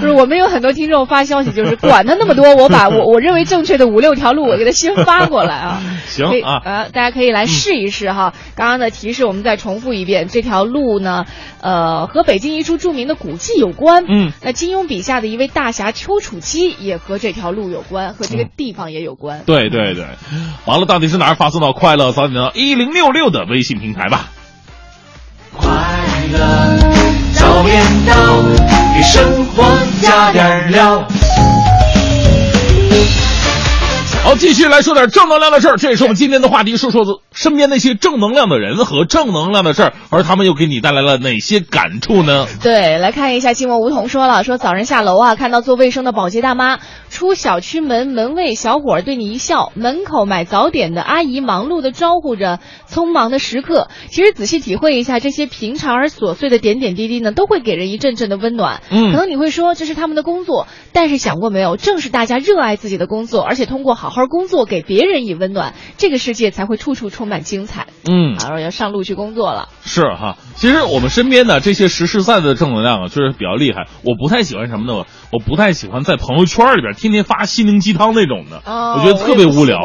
[0.00, 5.82] 不是，我们有很多听众发消息，就是管他那么多，我把我我认为正确的五六条路，我给他先发过来啊。
[6.08, 8.32] 行啊呃，大家可以来试一试哈。
[8.56, 11.26] 刚刚的提示我们再重复一遍，这条路呢，
[11.60, 14.06] 呃，和北京一处著名的古迹有关。
[14.08, 19.42] 嗯，那金庸笔下的一位大侠丘处机也和这条路有关，和这个地方也有关。
[19.44, 20.06] 对对对，
[20.64, 21.34] 完了，到底是哪儿？
[21.34, 24.30] 发送到快乐早点到一零六六的微信平台吧。
[25.52, 25.70] 快
[26.32, 26.38] 乐
[27.34, 28.14] 早点到，
[28.94, 29.62] 给生活
[30.00, 31.06] 加点料。
[34.24, 42.48] 好，继续来说点正能量的事儿，这也是我们今天的话题，说说身边那些正能量的人和正能量的事儿，而他们又给你带来了哪些感触呢？
[42.60, 43.78] 对，来看一下新闻。
[43.78, 53.86] 梧桐说了，说早上下楼啊，看到做卫生的保洁大妈出小区门，门卫小伙儿对你一笑，门口买早点的阿姨忙碌的招呼着匆忙的食客。
[54.10, 58.82] 其实仔细体会一下，这些平常而琐碎的点点滴滴呢，都会给人一阵阵的温暖。
[58.90, 67.86] 嗯可能你会说这是他们的工作，但是想过没有，正是大家热爱自己的工作，而且通过好好工作给别人以温暖，这个世界才会处处充满精彩。
[68.08, 69.68] 嗯，然后要上路去工作了。
[69.84, 73.86] 是哈，其实我们身边的这些实实在在的正能量啊，确实比较厉害。
[74.04, 75.04] 我不太喜欢什么呢？
[75.32, 79.78] 我不太喜欢在朋友圈里边天天发心灵鸡汤那种的，哦我觉得特别无聊。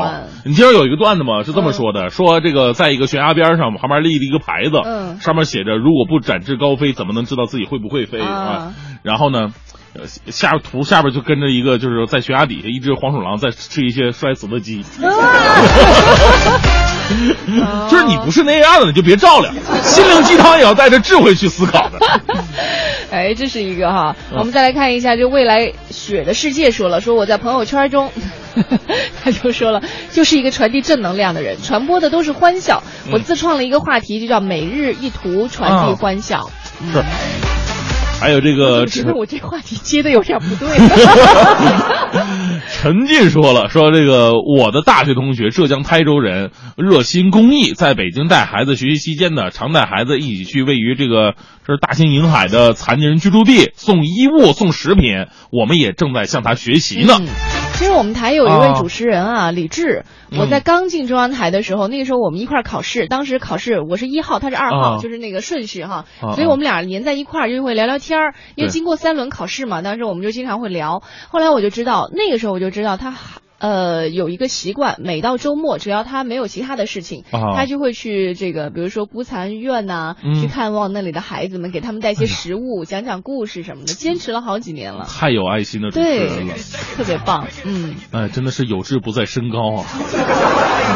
[0.45, 1.43] 你知道有一个段子吗？
[1.43, 9.53] 是这么说的：说这个在一个悬崖边上，旁边立了一个牌子，嗯上面写着“如果不展翅高飞，怎么能知道自己会不会飞啊啊？”然后呢？
[9.95, 14.81] 呃下图下边就跟着一个，就是在悬崖底下一只黄鼠狼在吃一些摔死的鸡，
[17.89, 19.53] 就是你不是那样的，你就别照亮。
[19.83, 21.99] 心灵鸡汤也要带着智慧去思考的。
[23.11, 28.11] 哎，这是一个哈，嗯我们再来看一下，就未来雪的世界说了，说我在朋友圈中，
[29.23, 32.81] 他就说了，就是一个传递正能量的人，传播的都是欢笑。
[33.11, 36.49] 我自创了一个话题，就叫每日一图传递啊欢笑。
[36.91, 37.03] 是，
[38.23, 40.69] 还有这个我觉得我这话题接的有点不对。
[42.71, 51.33] 陈进说了，说这个我的大学同学，浙江台州人，热心公益，在北京带孩子学习期间呢，常带孩子一起去位于这个
[51.67, 57.17] 这是大兴银海的残疾人居住地送衣物、送食品，我们也正在向他学习呢。
[57.19, 57.27] 嗯
[57.73, 60.05] 其实我们台有一位啊主持人啊，李志。
[60.31, 68.33] 嗯我在刚进中央台的时候，那个时候我们一块儿考试，当时考试我是一号，他是二号，啊就是那个顺序哈，啊所以我们俩连在一块儿就会聊聊天儿。
[68.55, 71.03] 因为经过三轮考试嘛，当时我们就经常会聊。
[71.29, 73.13] 后来我就知道，那个时候我就知道他。
[73.63, 77.55] 呃，有一个习惯，每到周末，只要他没有其他的事情，啊。
[77.55, 80.41] 他就会去这个，比如说孤残院呐、嗯。
[80.41, 85.05] 去看望那里的孩子们，给他们带些食物，讲讲故事什么的，坚持了好几年了。
[85.07, 86.55] 太有爱心的主持对人了，，
[86.97, 89.85] 特别棒，嗯，哎，真的是有志不在身高啊！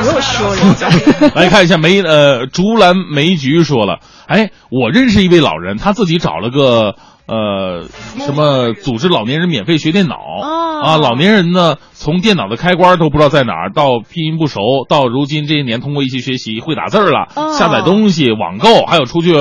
[0.01, 0.89] 没有说人家。
[1.39, 6.95] 来看一下梅呃竹篮梅菊说了，哎，我认识一位老人，他自己找了个
[7.27, 7.87] 呃，
[8.25, 10.15] 什么组织老年人免费学电脑。
[10.15, 10.97] 哦啊？
[10.97, 19.33] 老年人呢，从电脑的开关都不知道在哪儿，到拼音不熟，到如今这些年通过一些学习会打字儿了，哦下载东西、网购，还有出去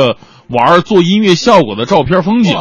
[0.49, 2.57] 玩儿做音乐效果的照片、风景，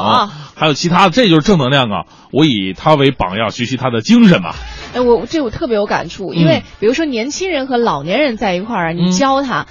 [0.55, 2.05] 还有其他的，这就是正能量啊！
[2.31, 4.53] 我以他为榜样，学习他的精神嘛。
[4.93, 9.67] 哎，我这我特别有感触，因为嗯比如说年轻人和老年人在一块儿啊，你嗯教他，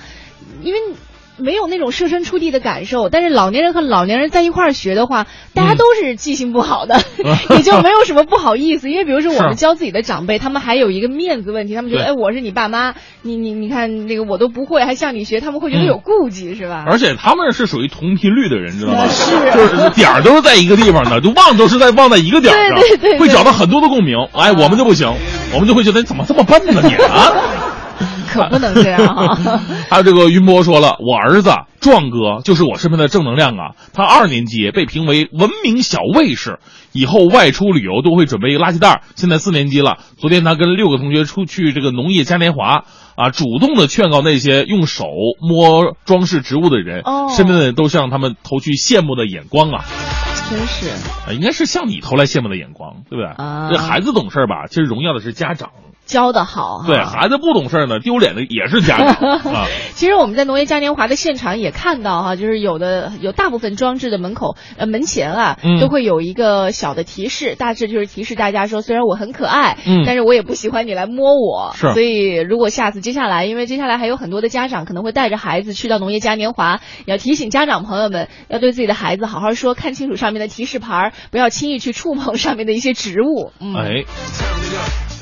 [0.63, 0.79] 因为。
[1.37, 7.01] 没有那种设身处地的感受，但是老年人和老年人在一块儿学的话，大家嗯都是记性不好的，
[7.51, 8.91] 也就没有什么不好意思。
[8.91, 16.85] 因为比如说我们教自己的长辈，他们还有一个面子问题，他们觉得哎我是你爸妈，你你你看那个我都不会，还向你学，他们会觉得嗯有顾忌，是吧？
[16.87, 18.99] 而且他们是属于同频率的人，知道吗？
[19.01, 24.17] 啊 是就是点儿都是在一个地方的，就忘都是在忘在一个点儿上，对对对对会找到很多的共鸣。
[24.33, 25.13] 哎，我们就不行，
[25.53, 27.33] 我们就会觉得你怎么这么笨呢你啊？
[28.35, 29.37] 可不能这样啊！
[29.89, 33.73] 还有这个云波说了，我儿子壮哥就是我身边的正能量啊。
[33.93, 36.59] 他二年级被评为文明小卫士，
[36.93, 39.03] 以后外出旅游都会准备一个垃圾袋。
[39.15, 42.85] 现在四年级了，昨天他跟六个同学出去这个农业嘉年华
[43.17, 45.05] 啊，主动的劝告那些用手
[45.41, 49.85] 摸装饰植物的人，哦身边的人都向他们投去羡慕的眼光啊。
[50.51, 53.27] 真是，啊，应该是向你投来羡慕的眼光，对不对？
[53.27, 55.71] 啊这孩子懂事儿吧，其实荣耀的是家长。
[56.05, 56.87] 教的好哈。
[56.87, 59.67] 对孩子不懂事儿呢，丢脸的也是家长 啊。
[59.95, 71.73] 其实我们在农业嘉年华的现场也看到哈，就是有的有大部分装置的门口呃门前啊，嗯都会有一个小的提示，大致就是提示大家说，虽然我很可爱，嗯但是我也不喜欢你来摸我。
[71.75, 83.53] 是所以如果下次接下来，因为接下来还有很多的家长可能会带着孩子去到农业嘉年华，要提醒家长朋友们要对自己的孩子好好说，看清楚上面的提示牌，不要轻易去触碰上面的一些植物。
[83.61, 84.05] 嗯，哎，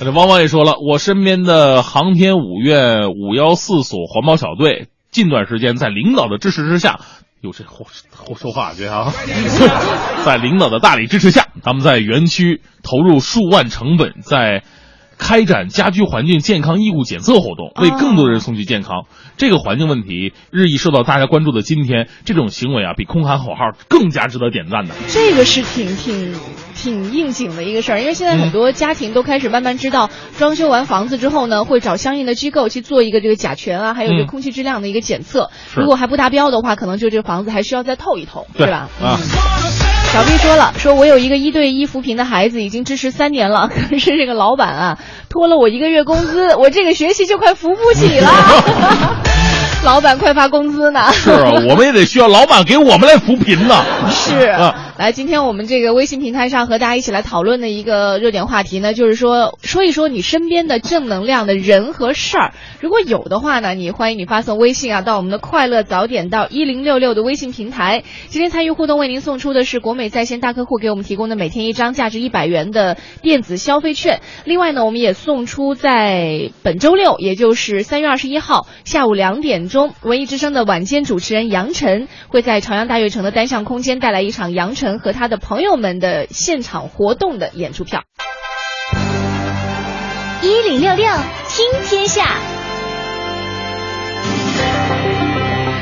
[0.05, 6.99] 这汪汪也说了，我身边的航天五院五幺四所环保小队，近段时间在领导的支持之下。
[7.41, 9.13] 有谁后后说话去啊？
[10.25, 14.65] 在领导的大力支持下，他们在园区投入数万成本，在
[15.19, 19.05] 开展家居环境健康义务检测活动，为更多人送去健康。
[19.37, 24.95] 这个环境问题日益受到大家关注的今天，这种行为啊，比空喊口号更加值得点赞的。
[25.09, 26.35] 这个是挺挺
[26.83, 35.51] 挺应景的一个事儿，因为现在很多家庭都开始慢慢知道，装修完房子之后呢，会找相应的机构去做一个这个甲醛啊，还有这空气质量的一个检测。
[35.73, 38.89] 是如果还不达标的话，可能就这个房子还需要再透一透，对吧？
[39.01, 39.17] 啊，
[40.13, 48.29] 小 B 说了，说我有一个一对一扶贫的孩子，已经支持三年了， 可是这个老板啊，拖了我一个月工资，我这个学期就快扶不起了。
[49.85, 51.13] 老板快发工资呢。
[51.13, 53.85] 是啊，我们也得需要老板给我们来扶贫呢。
[54.11, 62.55] 是啊，来，今天我们这个微信平台上和大家一起来讨论的一个热点话题呢，就是说说一说你身边的正能量的人和事儿。
[62.79, 68.05] 如果有的话呢，你欢迎你发送微信啊到我们的快乐早点到一零六六的微信平台。
[68.29, 74.21] 今天参与互动为您送出的是国美在线大客户给我们提供的每天一张价值一百元的电子消费券。
[74.45, 88.03] 另外呢，我们也送出在本周六，也就是三月二十一号下午两点钟，文艺之声的晚间主持人杨晨会在朝阳大悦城的单向空间带来一场杨晨和他的朋友们的现场活动的演出票。
[90.43, 91.07] 一零六六
[91.49, 92.37] 听天下，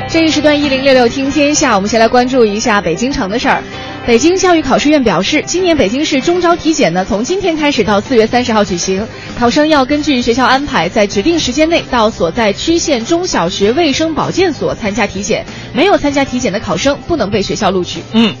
[0.07, 3.63] 这一时段一零六六听天下，我们先来关注一下北京城的事儿。
[4.05, 9.07] 北京教育考试院表示，今年北京市中招体检呢，从今天开始到四月三十号举行。
[9.37, 15.45] 考生要根据学校安排，在指定时间内到所在区县中小学卫生保健所参加体检。
[15.73, 18.01] 没有参加体检的考生不能被学校录取。
[18.13, 18.35] 嗯，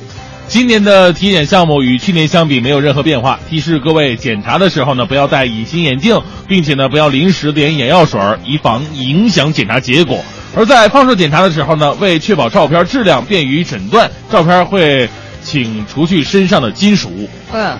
[0.51, 3.39] 今年的体检项目与去年相比没有任何变化。
[3.49, 10.19] 提示各位，检查的时候呢，不要戴隐形眼镜，并且呢，不要临时点眼药水，以防影响检查结果。
[10.53, 15.07] 而在放射检查的时候呢，为确保照片质量便于诊断，照片会
[15.41, 17.29] 请除去身上的金属物。
[17.53, 17.77] 嗯。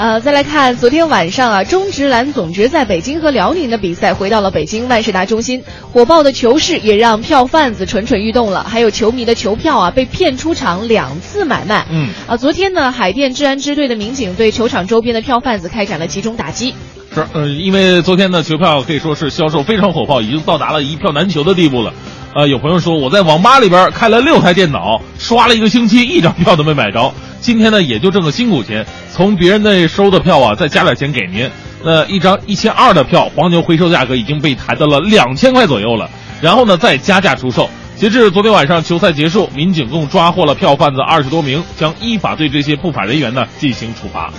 [0.00, 11.86] 呃，再来看昨天晚上啊，中职篮总决赛北京和辽宁的比赛回到了北京万事达中心，火爆的球市也让票贩子蠢蠢欲动了，还有球迷的球票啊被骗出场两次买卖。
[11.90, 16.74] 嗯，啊，昨天呢，海淀治安支队的民警对球场周边的票贩子开展了集中打击。
[17.14, 21.92] 是，呃，因为昨天的球票可以说是销售非常火爆，已经到达了一票难求的地步了。
[22.32, 27.12] 呃，有朋友说我在网吧里边开了六台电脑，刷了一个星期，一张票都没买着。
[27.40, 31.50] 今天呢，也就挣个辛苦钱，从别人那收的票啊，再加点钱给您。
[31.82, 36.08] 那一张一千二的票，黄牛回收价格已经被抬到了两千块左右了。
[36.40, 37.68] 然后呢，再加价出售。
[37.96, 44.32] 截至昨天晚上球赛结束，民警共抓获了票贩子二十多名，将依法对这些不法人员呢进行处罚。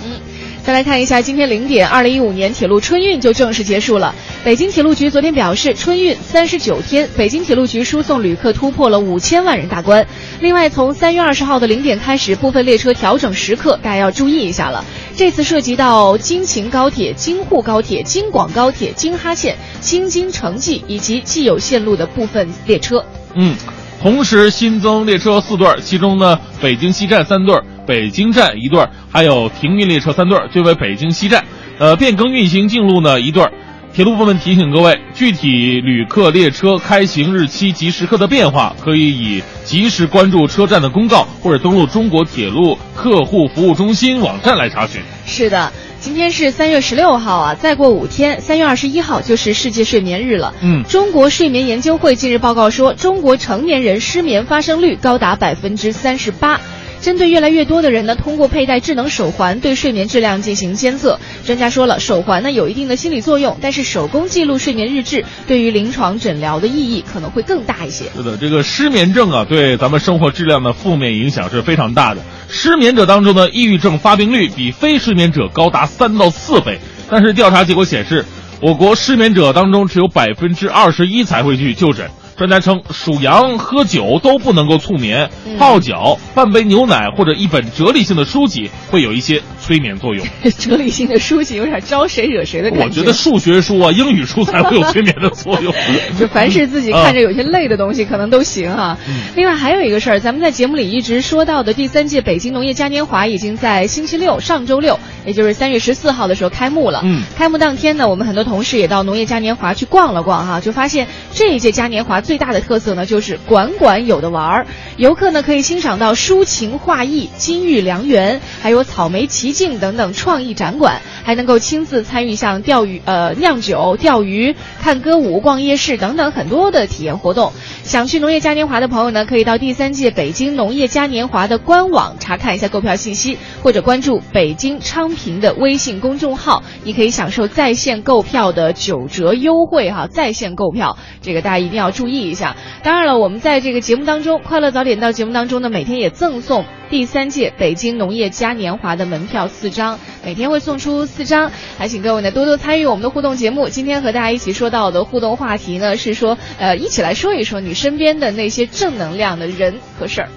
[0.64, 4.14] 再来看一下，今天零点，二零一五年铁路春运就正式结束了。
[4.44, 10.06] 北京铁路局昨天表示，春运三十九天，北京铁路局输送旅客突破了五千万人大关。
[10.40, 14.84] 另外，从三月二十号的零点开始，部分列车调整时刻，大家要注意一下了。
[15.16, 23.04] 这次涉及到京秦高铁、京沪高铁、京广高铁、京哈线、京津城际以及既有线路的部分列车。
[23.34, 23.56] 嗯，
[24.00, 27.56] 同时新增列车四对，其中呢，北京西站三对。
[27.86, 31.44] 北京站一对，还有停运列车三对，均为北京西站。
[31.78, 33.44] 呃，变更运行进路呢一对。
[33.92, 45.02] 铁路部门提醒各位，具体旅客列车开行日期及时刻的变化，可以以及时关注车站的公告，或者登录中国铁路客户服务中心网站来查询。
[45.26, 45.70] 是的，
[46.00, 50.54] 今天是三月十六号啊，再过五天，三月二十一号就是世界睡眠日了。
[50.62, 56.58] 嗯，中国睡眠研究会近日报告说，中国成年人失眠发生率高达百分之三十八。
[57.02, 61.18] 针对越来越多的人呢，通过佩戴智能手环对睡眠质量进行监测。
[61.44, 68.04] 专家说了，手环呢有一定的心理作用，但是手工记录睡眠日志对于临床诊疗的意义可能会更大一些。
[68.16, 72.20] 是的，这个失眠症啊，对咱们生活质量的负面影响是非常大的。
[72.48, 76.78] 失眠者当中的，抑郁症发病率比非失眠者高达三到四倍。
[77.10, 78.24] 但是调查结果显示，
[78.60, 82.08] 我国失眠者当中只有百分之二十一才会去就诊。
[82.36, 90.26] 专家称，数羊、喝酒都不能够促眠，泡脚、半杯牛奶或者一本哲理性的书籍会有一些催眠作用。
[90.58, 92.84] 哲理性的书籍有点招谁惹谁的感觉。
[92.84, 95.72] 我觉得数学书啊、英语书才会有催眠的作用。
[96.18, 98.98] 就凡是自己看着有些累的东西，可能都行哈。
[99.36, 107.02] 另外还有一个事儿，咱们在节目里一直说到的第三届北京农业嘉年华，已经在星期六，上周六，也就是三月十四号的时候开幕了。
[107.04, 114.66] 嗯，开幕当天呢，我们很多同事也到农业嘉年华去逛了逛哈，就发现这一届嘉年华最最大的特色呢，就是管管有的玩儿。
[114.96, 127.52] 游客呢可以欣赏到抒情画意、金玉良缘，还有草莓奇境等等创意展馆，还能够亲自参与像钓鱼、呃酿酒、钓鱼、看歌舞、逛夜市等等很多的体验活动。
[127.84, 142.22] 想去农业嘉年华的朋友呢，可以到第三届北京农业嘉年华的官网查看一下购票信息，或者关注北京昌平的微信公众号，你可以享受在线购票的九折优惠哈，在线购票这个大家一定要注意。
[142.22, 153.68] 一下，当然了，我们在这个节目当中，快乐早点到节目当中呢，每天也赠送第三届北京农业嘉年华的门票四张，每天会送出四张，还请各位呢多多参与我们的互动节目。
[153.68, 160.28] 今天和大家一起说到的互动话题呢，是说，呃，一起来说一说你身边的那些正能量的人和事儿。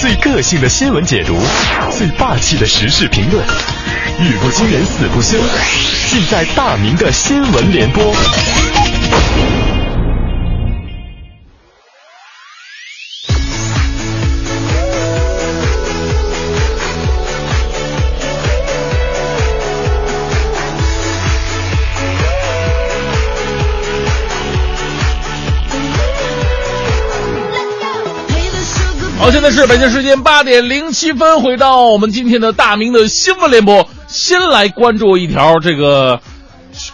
[0.00, 1.34] 最个性的新闻解读，
[1.90, 3.42] 最霸气的时事评论，
[4.20, 5.38] 语不惊人死不休，
[6.10, 8.12] 尽在大明的新闻联播。
[29.24, 36.20] 好，现在是北京时间八点零七分，回到我们今天的大明的新闻联播，先来关注一条这个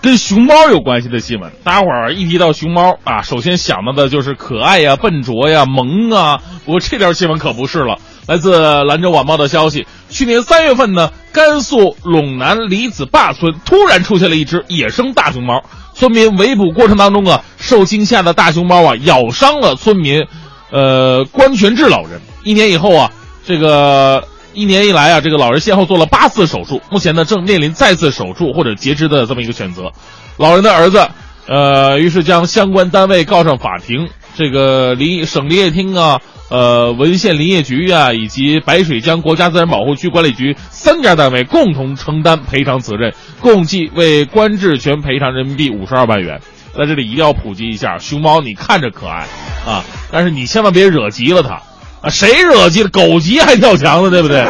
[0.01, 1.51] 跟熊猫有关系的新闻。
[1.65, 6.39] 大家伙儿一提到熊猫啊，首先想到的就是可爱呀、笨拙呀、萌啊。
[6.65, 15.65] 不过这条新闻可不是了，来自兰州晚报的消息，去年三月份呢，甘肃陇南李子坝村突然出现了一只野生大熊猫，
[15.95, 20.25] 村民围捕过程当中啊，受惊吓的大熊猫啊咬伤了村民。
[20.71, 23.11] 呃，关全志老人一年以后啊，
[23.45, 24.23] 这个
[24.55, 29.93] 一年以来啊，这个老人先后做了八次手术，目前呢正面临再次手术或者截肢的这么一个选择。
[30.37, 31.09] 老人的儿子，
[31.47, 34.09] 呃，于是将相关单位告上法庭。
[34.37, 46.41] 这个林省林业厅啊，呃，文县林业局啊，以及白水江国家自然保护区管理局三家单位共同承担赔偿责任，共计为关志全赔偿人民币五十二万元。
[46.77, 49.27] 在这里一定要普及一下，熊猫你看着可爱
[49.67, 51.61] 啊，但是你千万别惹急了它
[52.01, 52.11] 啊！
[52.11, 52.89] 谁惹急了？
[52.89, 54.47] 狗急还跳墙呢，对不对？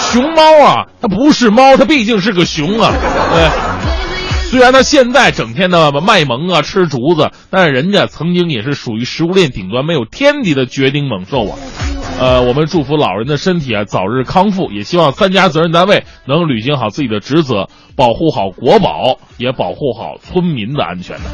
[0.00, 2.92] 熊猫啊，它不是猫，它毕竟是个熊啊。
[3.32, 11.58] 对，虽然它现在整天的卖萌啊，吃竹子，但是人家曾经也是属于食物链顶端没有天敌的绝顶猛兽啊。
[12.20, 21.24] 呃，我们祝福老人的身体啊早日康复，也希望三家责任单位能履行好自己的职责，保护好国宝，也保护好村民的安全呢。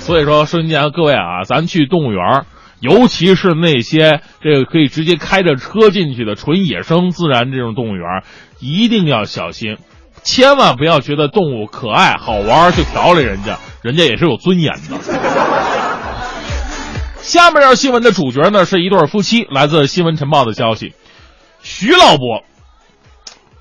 [0.00, 2.46] 所以说，收音机前各位啊，咱去动物园，
[2.80, 8.24] 尤其是那些这个可以直接开着车进去的纯野生自然这种动物园，
[8.58, 9.76] 一定要小心，
[10.24, 15.73] 千万不要觉得动物可爱好玩就调理人家，人家也是有尊严的。
[17.24, 19.44] 下面要新闻的主角呢是一对夫妻。
[19.44, 20.92] 来自《新闻晨报》的消息，
[21.62, 22.44] 徐老伯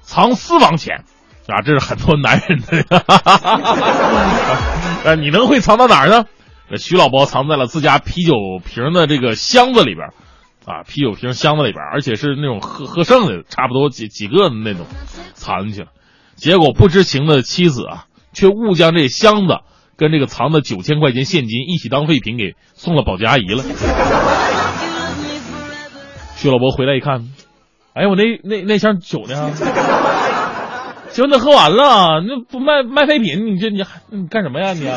[0.01, 1.05] 藏私房钱，
[1.47, 2.83] 啊，这是很多男人的。
[5.05, 6.25] 呃，你能会藏到哪儿呢？
[6.77, 8.33] 徐老伯藏在了自家啤酒
[8.65, 10.07] 瓶的这个箱子里边，
[10.65, 14.85] 啊，啤酒瓶箱子里边，而且是那种喝喝剩的，差不多几几个的那种，
[15.35, 15.87] 藏进去了。
[16.35, 19.59] 结果不知情的妻子啊，却误将这箱子
[19.97, 23.63] 跟这个藏的九千块钱现金一起当废品给送了保洁阿姨了。
[26.35, 27.29] 薛老伯回来一看，
[27.93, 29.51] 哎，我那那那箱酒呢？
[31.13, 34.81] 行，那喝完了，那不卖卖废品，你这你你干什么呀你？
[34.81, 34.87] 你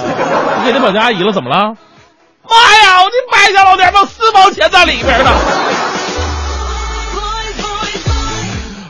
[0.64, 1.76] 给那保洁阿姨了，怎么了？
[2.48, 5.30] 妈呀，我这败家老娘们四毛钱在里边呢。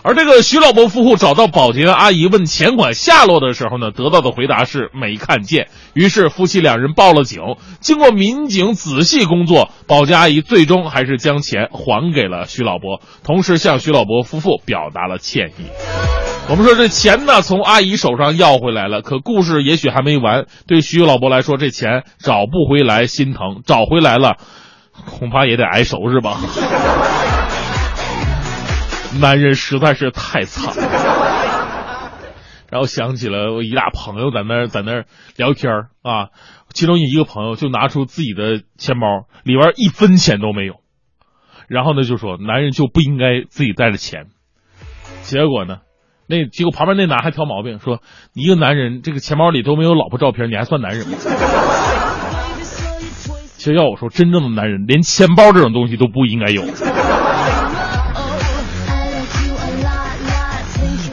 [0.07, 5.67] 而这个徐老伯夫妇找到保洁阿姨问钱款下落的时候呢，得到的回答是没看见。
[5.95, 7.41] 于是夫妻两人报了警。
[7.81, 15.65] 经过民警仔细工作，保洁阿姨最终还是将钱还给了徐老伯，同时向徐老伯夫妇表达了歉意。
[16.49, 20.47] 我们说这钱呢，从阿姨手上要回来了，可故事也许还没完。
[20.69, 24.37] 对徐老伯来说，这钱找不回来心疼，找回来了，
[25.19, 26.39] 恐怕也得挨收拾吧。
[29.17, 32.13] 男人实在是太惨了。
[32.69, 35.07] 然后想起了我一俩朋友在那儿在那儿
[35.37, 36.31] 聊天啊，
[36.73, 40.75] 其中一个朋友就拿出自己的钱包，里边一分钱都没有，
[41.69, 44.27] 然后呢就说男人就不应该自己带着钱，
[45.23, 45.79] 结果呢。
[46.29, 48.01] 那结果旁边那男还挑毛病，说
[48.35, 51.17] 你一个男人这个钱包里都没有老婆照片，你还算男人吗？
[53.57, 56.63] 其实要我说，真正的男人连钱包这种东西都不应该有。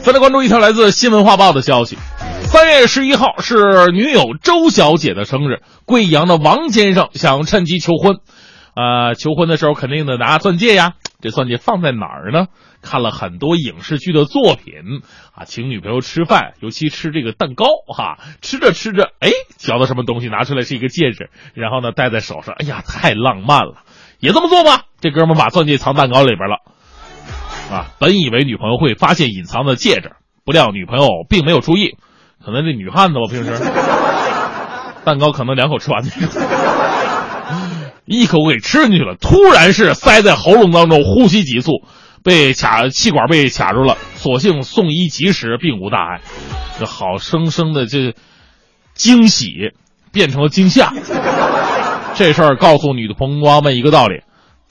[0.04, 1.96] 再来关注一条来自新闻画报的消息：
[2.42, 8.16] 三月十一号是女友周小姐的生日，贵阳的王先生想趁机求婚，
[8.74, 10.92] 啊，求婚的时候肯定得拿钻戒呀。
[11.22, 12.48] 这钻戒放在哪儿呢？
[12.82, 14.74] 看了很多影视剧的作品
[15.34, 17.64] 啊，请女朋友吃饭，尤其吃这个蛋糕
[17.96, 23.76] 哈，吃着吃着，哎，嚼到什么东西拿出来是一个戒指，然后呢戴在手上，哎呀，太浪漫了，
[24.20, 24.82] 也这么做吧。
[25.00, 26.58] 这哥们把钻戒藏蛋糕里边了，
[27.74, 30.12] 啊，本以为女朋友会发现隐藏的戒指，
[30.44, 31.96] 不料女朋友并没有注意，
[32.44, 33.50] 可能这女汉子吧，平时
[35.04, 36.42] 蛋糕可能两口吃完那种。
[38.06, 41.72] 一口给吃进去了，突然是塞在喉咙当中，呼吸急促，
[42.22, 43.96] 被卡气管被卡住了。
[44.14, 46.20] 所幸送医及时，并无大碍。
[46.78, 48.14] 这好生生的这
[48.94, 49.72] 惊喜
[50.12, 50.92] 变成了惊吓。
[52.14, 54.22] 这事儿告诉女的朋友们一个道理：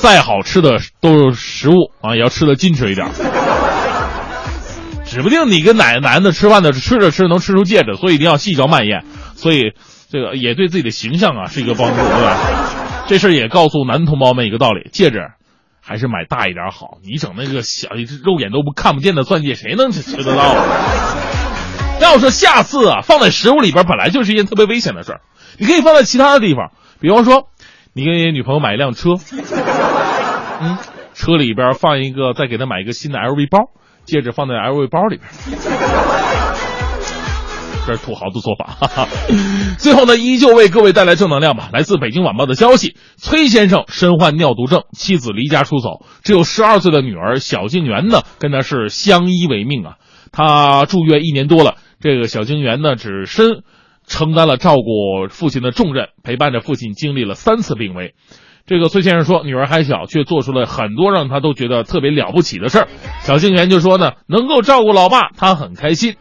[0.03, 3.07] 再好吃的都是食物啊，也要吃的矜持一点。
[5.05, 9.05] 指不定你跟哪个男的吃饭的吃着吃着能吃出戒指，所以一定要细嚼慢咽。
[9.35, 9.71] 所以
[10.11, 13.05] 这个也对自己的形象啊是一个帮助，对吧？
[13.07, 15.19] 这事儿也告诉男同胞们一个道理：戒指
[15.79, 16.97] 还是买大一点好。
[17.01, 17.87] 你整那个小，
[18.25, 20.53] 肉眼都不看不见的钻戒，谁能吃得到？
[22.01, 25.21] 要说下次啊，放在食物里边本来就是一件特别危险的事儿。
[25.57, 27.47] 你可以放在其他的地方，比方说，
[27.93, 29.11] 你给你女朋友买一辆车，
[30.61, 30.77] 嗯，
[31.13, 33.69] 车里边放一个，再给他买一个新的 LV 包，
[34.05, 35.29] 戒指放在 LV 包里边。
[37.85, 38.77] 这是土豪的做法。
[38.79, 39.09] 哈哈。
[39.77, 41.69] 最后呢，依旧为各位带来正能量吧。
[41.73, 49.97] 来自北京晚报的消息：崔先生身患尿毒症，妻子离家出走，只有十二岁的女儿小静媛呢，跟他是相依为命啊。
[50.31, 53.63] 他住院一年多了，这个小静媛呢，只身
[54.07, 58.15] 承担了照顾父亲的重任，陪伴着父亲经历了三次病危。
[58.65, 62.87] 这个崔先生说，女儿还小，却做出了很多让他都觉得特别了不起的事儿。
[63.19, 66.15] 小静媛就说呢，能够照顾老爸，他很开心。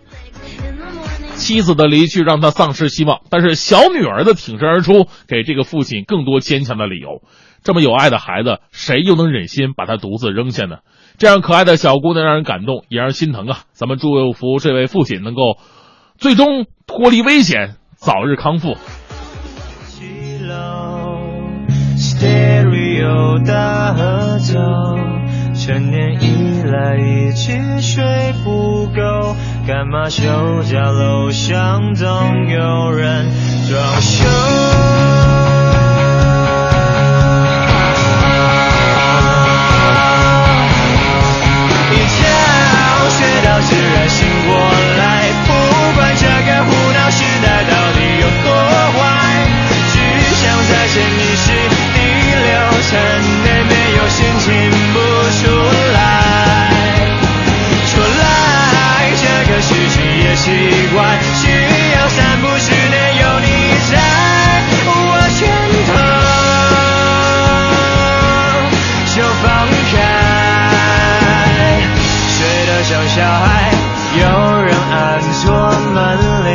[1.35, 7.23] 妻子的离去让他丧失希望，但是小女儿的挺身而出，给这个父亲更多坚强的理由。
[7.63, 10.79] 这么有爱的孩子，谁又能忍心把他独自扔下呢？
[11.19, 13.61] 这样可爱的小姑娘让人感动，也让人心疼啊！
[13.73, 15.59] 咱们祝福这位父亲能够
[16.19, 18.77] 最终脱离危险，早日康复。
[23.03, 24.55] 有大合奏
[25.57, 28.05] 成年以来已经睡
[28.45, 29.35] 不够
[29.67, 30.23] 干嘛休
[30.63, 32.07] 假楼上总
[32.49, 33.27] 有人
[33.69, 34.25] 装修
[41.91, 42.23] 一觉
[43.11, 44.57] 睡到自然醒过
[44.99, 45.51] 来不
[45.97, 48.55] 管这个胡闹时代到底有多
[48.93, 49.03] 坏
[49.91, 49.99] 只
[50.37, 51.32] 想再见你
[60.43, 60.51] 奇
[60.93, 60.99] 怪，
[61.41, 61.47] 需
[61.95, 63.47] 要三步之内有你
[63.93, 63.95] 在
[64.89, 64.91] 我
[65.39, 65.41] 拳
[65.87, 65.91] 头，
[69.15, 69.47] 就放
[69.93, 69.95] 开。
[72.27, 73.71] 睡得像小孩，
[74.19, 74.21] 有
[74.65, 74.93] 人按
[75.33, 75.41] 错
[75.95, 75.97] 门
[76.45, 76.51] 铃，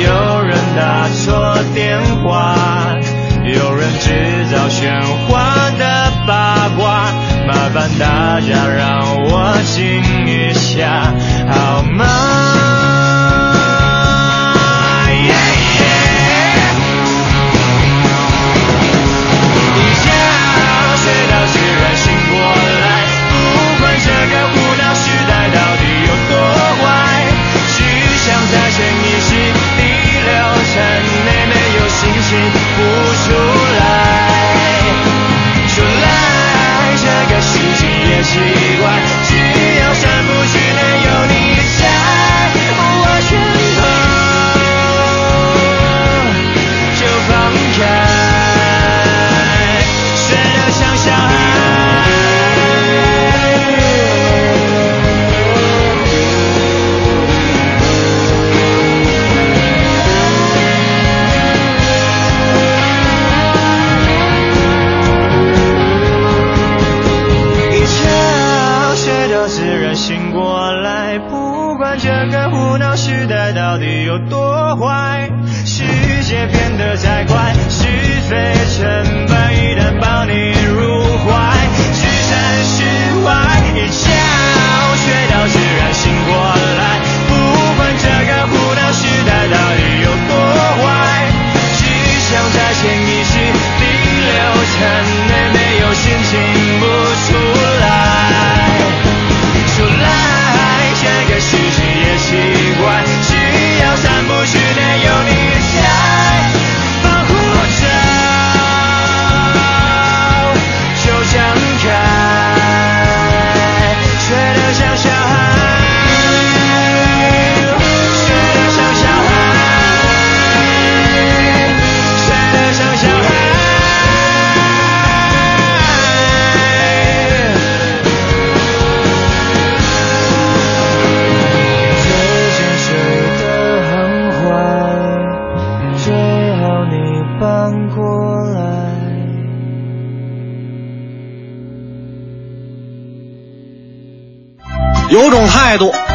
[0.00, 0.06] 有
[0.42, 1.24] 人打错
[1.72, 2.34] 电话，
[3.44, 4.04] 有人制
[4.50, 7.06] 造喧哗的八卦，
[7.46, 10.02] 麻烦大家让我醒。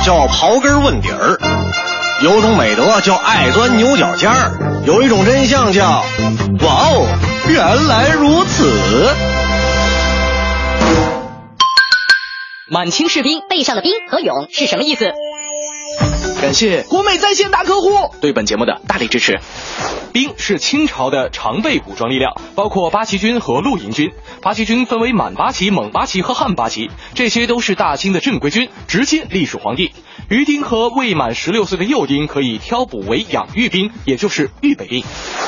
[0.03, 1.37] 叫刨根问底儿，
[2.23, 6.03] 有种美德叫爱钻牛角尖儿，有一种真相叫
[6.61, 7.07] 哇哦，
[7.47, 9.13] 原来如此。
[12.67, 15.11] 满清士兵背上的兵和勇是什么意思？
[16.41, 19.39] 感谢国美在线大客户对本节目的大力支持。
[20.11, 24.11] 兵是清朝的常备武装力量，包括八旗军和陆营军。
[24.41, 29.91] 八旗军分为满八旗、蒙八旗和汉八旗，这些都是大清的正规军，直接隶属皇帝。
[30.30, 35.03] 余丁和未满十六岁的幼丁可以挑补为养育兵，也就是预备兵。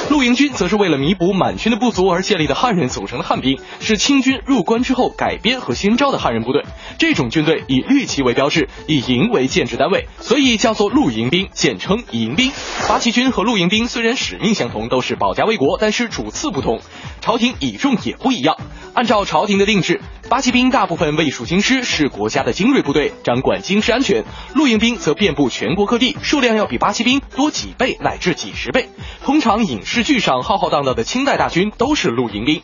[0.09, 6.65] 陆营军则是为了弥补满军的不足而建立的汉人组成的汉兵，是清军入关之后改编和新招的汉人部队。
[6.97, 12.51] 这种军队以绿旗为标志，以营为建制单位，所以叫做陆营兵，简称营兵。
[12.89, 16.81] 八旗军和陆营兵虽然使命相同，都是保家卫国，但是主次不同，
[17.21, 18.57] 朝廷倚重也不一样。
[18.93, 28.87] 按照朝廷的定制，八旗兵大部分为属京师，是国家的精锐部队，掌管京师安全；陆露营兵则遍布全国各地，数量要比八旗兵多几倍乃至几十倍。
[29.21, 32.63] 通常影视剧上浩浩荡荡的清代大军都是露营兵。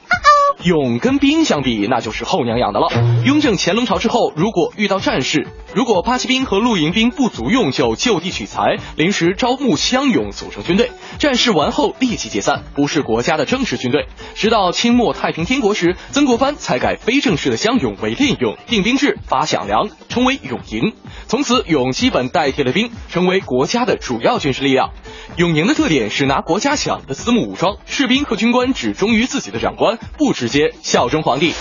[0.63, 2.87] 勇跟兵相比，那就是后娘养的了。
[3.23, 10.91] 雍正乾隆朝之后，如果遇到战事，如果八旗兵和陆营兵不足用，就就地取材，临时招募乡勇组成军队。
[11.17, 14.07] 战事完后立即解散，不是国家的正式军队。
[14.35, 20.93] 直到清末太平天国时，曾国藩才改非正式的乡勇为练勇，定兵制，发饷粮，称为勇营。
[21.27, 24.91] 从此，勇基本代替了兵，成为国家的主要军事力量。
[25.37, 31.53] 勇营的特点是拿国家饷的私募武装，士兵和军官只忠于自己的长官，不接效忠皇帝。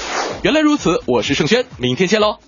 [0.43, 2.39] 原来如此，我是盛轩，明天见喽。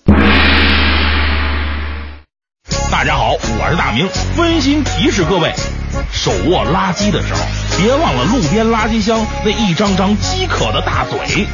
[2.90, 5.52] 大家好，我是大明，温馨提示各位，
[6.12, 7.40] 手握垃圾的时候，
[7.78, 11.46] 别忘了路边垃圾箱那一张张饥渴的大嘴。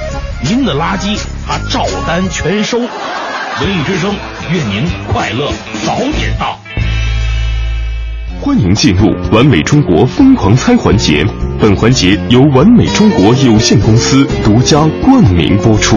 [0.42, 2.78] 您的垃圾他照单全收。
[2.78, 4.14] 文艺之声，
[4.50, 5.50] 愿您快乐
[5.84, 6.58] 早点到。
[8.40, 11.24] 欢迎进入完美中国疯狂猜环节，
[11.60, 15.96] 本环节由完美中国有限公司独家冠名播出。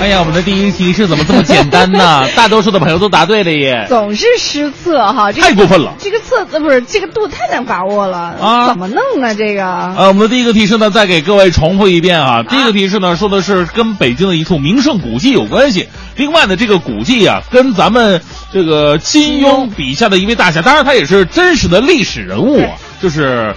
[0.00, 2.26] 哎呀，我们的第一题是怎么这么简单呢？
[2.34, 3.84] 大多数的朋友都答对了耶。
[3.86, 9.34] 总是失策哈，这个太过分了这个测呃不是这个度太难把握了啊怎么弄啊？
[9.34, 12.42] 这个呃，我们的第一个提示呢，再给各位重复一遍啊。
[12.42, 15.86] 第一个提示呢，说的是跟北京的一处名胜古迹有关系。
[16.16, 22.70] 另外呢，这个古迹啊，跟咱们这个金庸笔下的一位大侠，当然他也是真实的历史人物啊，
[23.02, 23.54] 就是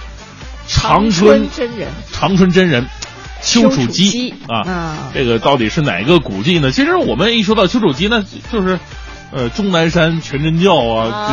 [0.68, 2.84] 长春真人，长春真人。
[3.44, 6.72] 丘处机机啊，啊这个到底是哪个古迹呢？
[6.72, 8.78] 其实我们一说到丘处机呢，就是，
[9.32, 11.28] 呃，终南山全真教啊，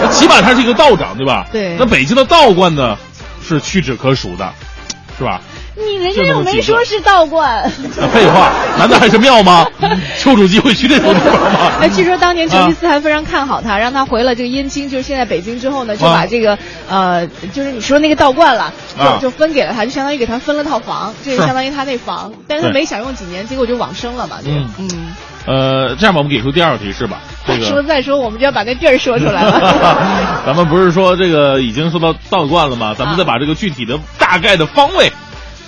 [0.00, 1.46] 对对，起码他是一个道长，对吧？
[1.52, 2.96] 对那北京的道观呢，
[3.42, 4.52] 是屈指可数的，
[5.18, 5.40] 是吧？
[5.78, 7.62] 你人家又没说是道观。
[7.62, 7.70] 啊
[8.12, 9.66] 废话，难道还是庙吗？
[10.18, 11.72] 丘处机会去那种地方吗？
[11.80, 16.58] 哎，据说当年成吉思啊汗非常看好他，让他回了这个燕京，就是现在北京之后呢，就啊把这个、
[16.88, 24.36] 呃，就是你说那个道观了，就、啊就分给了他，就相当于给他分了套房，这是相当于他那房，但是他没享用几年，结果就往生了嘛。
[24.42, 25.14] 这个嗯嗯，
[25.46, 27.20] 呃，这样吧，我们给出第二个提示吧。
[27.46, 29.60] 这个说再说，我们就要把那地儿说出来了。
[30.44, 32.94] 咱们不是说这个已经说到道观了吗？
[32.98, 35.10] 咱们再把这个具体的大概的方位，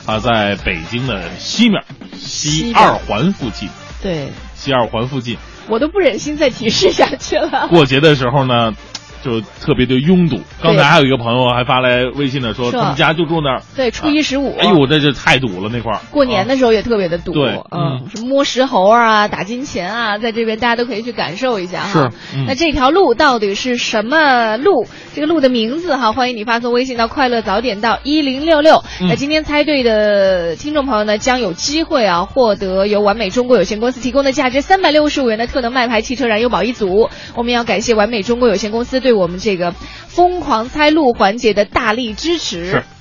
[0.07, 1.83] 啊，在北京的西面，
[2.19, 3.69] 西二环附近，
[4.03, 5.37] 对，西二环附近。
[5.69, 7.69] 我都不忍心再提示下去了。
[7.69, 8.75] 过节的时候呢，
[9.23, 10.41] 就特别的拥堵。
[10.63, 13.63] 刚才还有一个朋友还发来微信呢，说他们家就住那儿。
[13.77, 14.57] 对，初一十五。
[14.59, 16.01] 哎呦，这这太堵了那块儿。
[16.11, 21.93] 过年的时候也特别的堵，对嗯，什么摸石猴啊、打金钱啊，在这边大家都可以去感受一下哈。
[21.93, 24.87] 是嗯那这条路到底是什么路？
[25.15, 28.83] 这个路的名字哈，欢迎你发送微信到“快乐早点到一零六六”。
[29.01, 37.09] 嗯那今天猜对的听众朋友呢，将有机会啊获得由完美中国有限公司提供的价值三百六十五元的特能麦牌汽车燃油宝一组。
[37.35, 39.73] 我们要感谢完美中国有限公司对我们这个
[40.09, 42.71] 疯狂猜路环节的大力支持。
[42.71, 42.83] 是。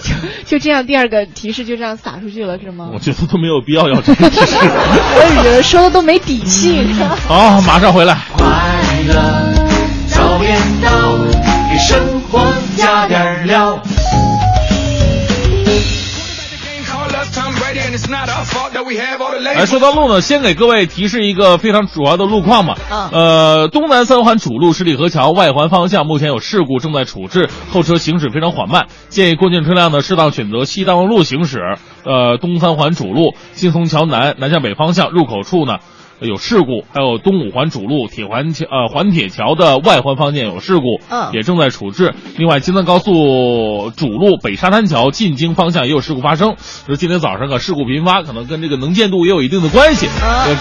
[0.00, 0.14] 就
[0.46, 2.88] 就这样，第二个提示就这样撒出去了，是吗？
[2.94, 4.56] 我觉得都没有必要要这个提示。
[4.56, 6.86] 我也觉得说的都没底气。
[7.26, 8.16] 好，马上回来。
[8.36, 8.46] 快
[9.08, 9.52] 乐
[10.06, 11.18] 早点到，
[11.70, 12.40] 给生活
[12.76, 13.82] 加点料。
[19.54, 22.74] 来说到路呢，先给各位提示一个非常主要的路况嘛。
[22.90, 31.58] 嗯呃，东南三环主路十里河桥外环方向目前有事故正在处置，后车行驶非常缓慢，建议过境车辆呢适当选择西大望路行驶。
[32.04, 35.78] 呃，东三环主路新松桥南南向北方向入口处呢。
[36.20, 42.14] 有事故，还有东五环主路铁环桥呃环铁桥的外环方向有事故，嗯也正在处置。
[42.36, 46.56] 另外，京藏高速主路北沙滩桥进京方向也有事故发生，
[46.86, 50.08] 就是今天早上啊事故频发，可能跟这个能见度也有一定的关系。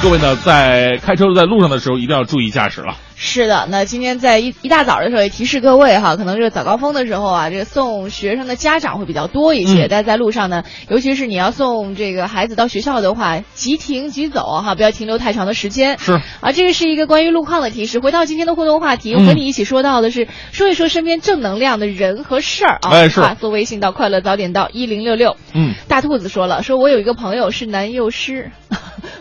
[0.03, 2.95] 各位呢在开车在路上的时候一定要注意驾驶了。
[3.19, 15.97] 是的，那今天在一一大早的时候也提示各位哈，可能是早高峰的时候啊，这个送学生的家长会比较多一些，嗯但是在路上呢，尤其是你要送这个孩子到学校的话，即停即走哈，不要停留太长的时间。
[15.97, 17.99] 是啊，这个是一个关于路况的提示。
[17.99, 22.91] 回到今天的互动话题，我和你一起说到的是说一说身边正能量的人和事儿啊。
[22.91, 25.37] 哎是发送微信到快乐早点到一零六六。
[25.55, 28.51] 嗯，大兔子说了，说我有一个朋友是男幼师，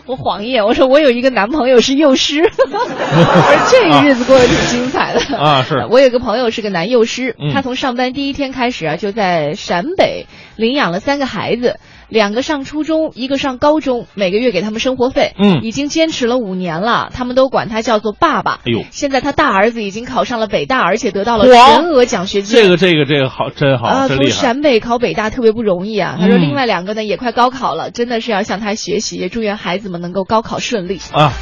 [0.07, 11.79] 我谎言，我说我有一个男朋友是幼师， 而这个日子过得挺精彩的啊是我有个朋友是个男幼师，嗯他从上班第一天开始啊，就在陕北领养了三个孩子。
[12.09, 15.33] 两个上初中，一个上高中，每个月给他们生活费。
[15.37, 18.59] 嗯已经坚持了五年了，他们都管他叫做爸爸。
[18.65, 22.55] 哎呦现在他大儿子已经考上了北大，而且得到了全额奖学金。
[22.55, 24.27] 这个这个这个好，真好，啊，从。
[24.27, 26.17] 陕北考北大特别不容易啊。
[26.19, 30.99] 他说，嗯另外两个呢也快高考了，真的是要向他学习，也祝愿孩子们能够高考顺利。
[31.11, 31.33] 啊，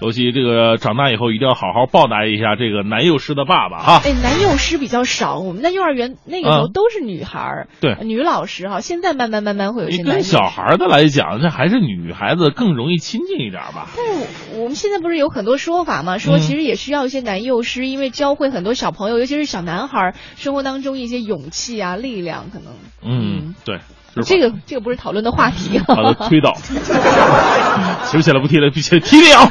[0.00, 4.00] 尤其这个长大以后一定要好好报答一下这个男幼师的爸爸哈。
[4.04, 8.80] 哎，男幼师比较少，我们在幼儿园那个时候啊都是女孩儿、对女老师哈。
[8.80, 10.32] 现在慢慢慢慢会有一你些男幼师。
[10.32, 13.88] 跟小孩的来讲，这还是女孩子更容易亲近一点吧？
[13.96, 14.26] 但是
[14.58, 16.18] 我们现在不是有很多说法吗？
[16.18, 22.72] 说嗯其实也需要一些男幼师，因为教会很多小朋友，尤其是小男孩儿，生活当中一些勇气啊、力量，可能。
[23.02, 23.78] 嗯，对，
[24.24, 25.78] 这个这个不是讨论的话题。
[25.86, 26.52] 好的，推倒，
[28.04, 29.50] 起不起来不踢了，必须提了。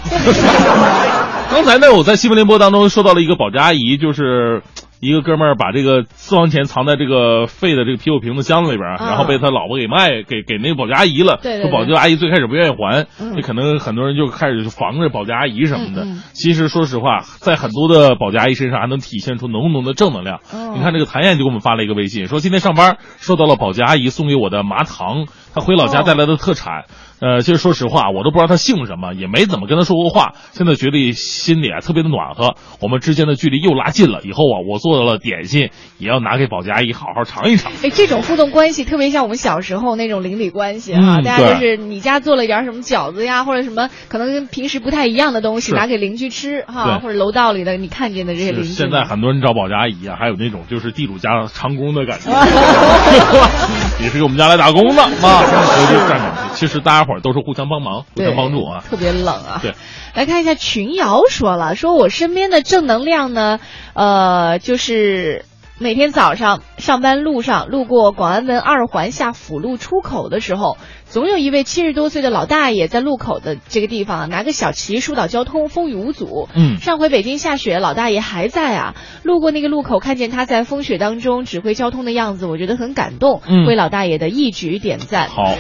[1.50, 4.62] 刚才呢，我在新闻联播当中说到了一个保洁阿姨，就是
[5.00, 11.40] 一个哥们儿把这个私房钱藏在这个废的这个啤酒瓶子箱子里边儿，啊然后被他老婆给卖给给那个保洁阿姨了。
[11.42, 16.04] 对对对说保洁阿姨最开始不愿意还，嗯那可能很多人就开始就防着保洁阿姨什么的。
[16.04, 20.40] 嗯嗯其实说实话，在很多的保洁阿姨身上还能体现出浓浓的正能量。
[20.52, 26.86] 哦你看这个谭燕就给我们发了一个微信，说今天上班收到了保洁阿姨送给我的麻糖，她回老家带来的特产。
[27.20, 30.34] 呃，其实说实话，我都不知道他姓什么，也没怎么跟他说过话。
[30.52, 34.22] 现在觉得心里啊特别的暖和，我们之间的距离又拉近了。
[34.24, 37.72] 以后啊，我做了点心，也要拿给保洁阿姨好好尝一尝。
[37.84, 48.70] 哎，这种互动关系特别像我们小时候那种邻里关系啊，嗯大家就是你家做了一点什么饺子呀，或者什么可能跟平时不太一样的东西，拿给邻居吃哈，对或者楼道里的你看见的这些邻居。
[48.70, 52.32] 现在很多人找保洁阿姨啊，还有那种就是地主家长工的感觉，
[54.04, 55.10] 也是给我们家来打工的啊。
[55.10, 58.84] 我就这样感觉，其实大家伙儿都是互相帮忙、互相帮助啊。
[58.88, 59.60] 特别冷啊。
[59.64, 59.74] 对，
[60.14, 63.60] 来看一下群瑶说了，说我身边的正能量呢，
[63.94, 65.46] 呃，就是
[65.80, 70.78] 每天早上上班路上路过广安门二环下辅路出口的时候，
[71.10, 76.50] 总有一位七十多岁的老大爷在路口的这个地方拿个小旗疏导交通，风雨无阻。
[76.54, 78.96] 嗯上回北京下雪，老大爷还在啊。
[79.24, 85.30] 路过那个路口，看见他在风雪当中指挥交通的样子，我觉得很感动，嗯为老大爷的义举点赞。
[85.30, 85.56] 好，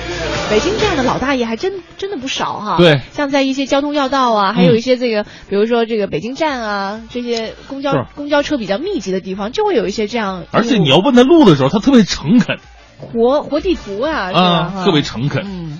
[0.49, 2.77] 北京这样的老大爷还真真的不少哈。
[2.77, 10.43] 对像在一些交通要道啊，还有一些这个，比如说这个北京站啊，这些公交公交车比较密集的地方，就会有一些这样。
[10.51, 12.57] 而且你要问他路的时候，他特别诚恳
[12.99, 15.43] 活活地图啊，特别诚恳。
[15.45, 15.77] 嗯。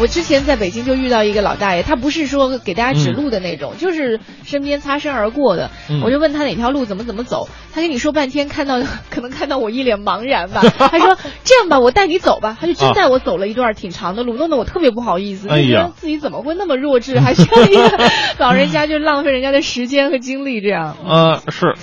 [0.00, 5.70] 我之前在北京就遇到一个老大爷，他不是说给大家指路的那种，就是身边擦身而过的。
[5.90, 8.80] 嗯我就问他哪条路怎么怎么走，他跟你说半天，看到
[9.10, 10.62] 可能看到我一脸茫然吧。
[10.78, 12.56] 他说这样吧，我带你走吧。
[12.58, 17.98] 他就真啊带我走了一段挺长的路，弄得我特别不好意思，就哎呀觉得自己怎么会那么弱智，还需要一个
[18.38, 20.96] 老人家就浪费人家的时间和精力这样。
[21.06, 21.74] 呃，是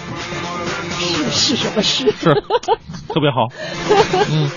[0.99, 2.11] 是是什么事？
[2.11, 2.33] 是，
[3.07, 3.47] 特别好。
[4.31, 4.49] 嗯，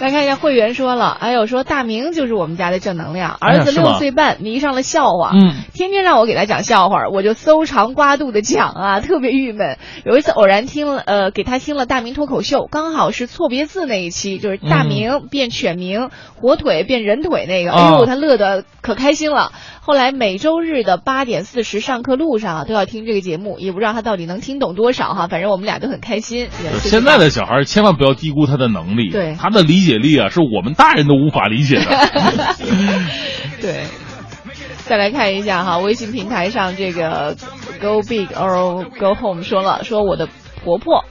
[0.00, 9.78] 来看一下会员说了，哎呦，说大明就是我们家的正能量，儿子六岁半迷上了笑话，嗯，天天让我给他讲笑话，我就搜肠刮肚的讲啊， 特别郁闷。
[10.04, 19.52] 有一次偶然听了，呃，给他听了大明脱口秀，刚好是错别字那一期，就是大明变犬名，火腿变人腿那个，哎呦，他乐得可开心了。
[19.88, 26.50] 后来每周日的八点四十上课路上啊，都要听这个节目，也不知道他到底能听懂多少哈，反正我们俩都很开心。
[26.80, 31.84] 现在的小孩千万不要低估他的能力，对他的理解力啊，是我们大人都无法理解的。
[33.62, 33.84] 对，
[34.84, 37.34] 再来看一下哈，微信平台上这个
[37.80, 40.28] Go Big or Go Home 说了，说我的
[40.62, 41.06] 婆婆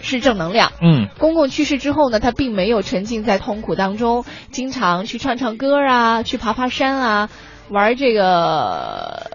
[0.00, 0.70] 是正能量。
[0.80, 7.28] 嗯，公公去世之后呢，她并没有沉浸在痛苦当中，经常去唱唱歌啊，去爬爬山啊，
[7.72, 9.30] 玩这个。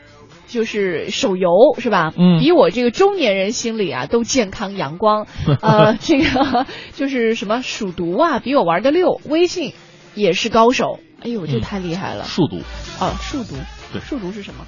[0.47, 2.13] 就是手游是吧？
[2.17, 5.27] 嗯比我这个中年人心里啊都健康阳光。
[5.61, 9.19] 呃，这个就是什么数独啊，比我玩的溜。
[9.25, 9.73] 微信
[10.15, 10.99] 也是高手。
[11.21, 12.23] 哎呦，这嗯太厉害了。
[12.23, 12.61] 数独，
[13.01, 13.55] 哦，数独，
[13.91, 14.65] 对数独是什么？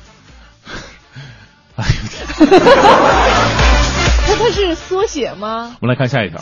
[1.80, 2.48] 哎呦，
[4.28, 5.78] 它 它是缩写吗？
[5.82, 6.42] 我们来看下一条。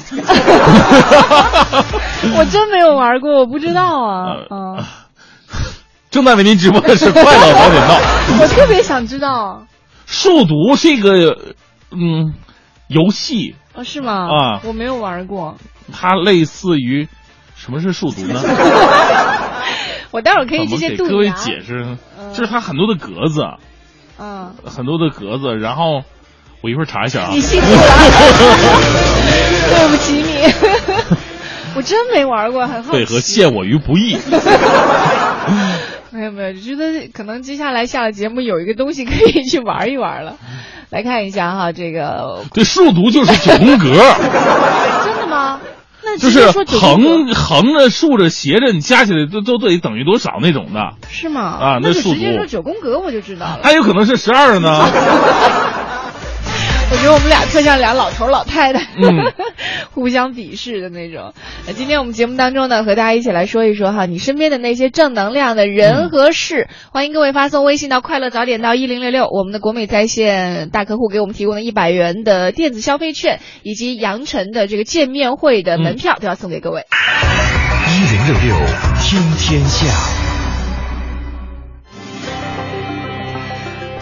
[2.38, 4.26] 我真没有玩过，我不知道啊。
[4.50, 4.84] 呃嗯，
[6.10, 7.96] 正在为您直播的是快乐早点到。
[8.42, 9.66] 我特别想知道。
[10.06, 11.38] 数独是一个
[11.92, 12.34] 嗯
[12.88, 14.28] 游戏，哦，是吗？
[14.30, 15.58] 啊我没有玩过。
[15.92, 17.08] 它类似于
[17.56, 18.42] 什么是数独呢？
[20.12, 21.30] 我待会儿可以直接杜给各位。
[21.32, 21.98] 解释？
[22.18, 23.44] 嗯就是它很多的格子，
[24.20, 26.04] 嗯，很多的格子，然后
[26.62, 27.40] 我一会儿查一下啊你。
[27.42, 27.78] 辛苦了，
[29.70, 31.18] 对不起你。
[31.76, 32.98] 我真没玩过，很好奇。
[32.98, 34.18] 对，和陷我于不义。
[36.18, 40.36] 没有没有，就觉得可能接下来下了节目有一个东西可以去玩一玩了。
[40.90, 43.90] 来看一下哈，这个 这，数独就是九宫格，
[45.06, 45.60] 真的吗？
[46.04, 50.94] 那就是横横着、竖着、斜着，你加起来都都得等于多少那种的。
[51.10, 51.42] 是吗？
[51.42, 53.60] 啊那那就直接数独说九宫格我就知道了。
[53.62, 54.86] 还有可能是十二呢。
[56.90, 59.34] 我觉得我们俩特像俩老头老太太，嗯
[59.94, 61.34] 互相鄙视的那种。
[61.68, 66.70] 那今天我们节目当中呢，和大家一起来说一说哈，你身边的那些正能量的嗯人和事。
[66.94, 76.86] 欢迎各位发送微信到快乐早点到一零六六，我们的国美在线大客户给我们提供的一百元的电子消费券，以及杨晨的这个见面会的门票、都要送给各位。
[77.90, 78.66] 一零六六
[79.02, 79.88] 听天下，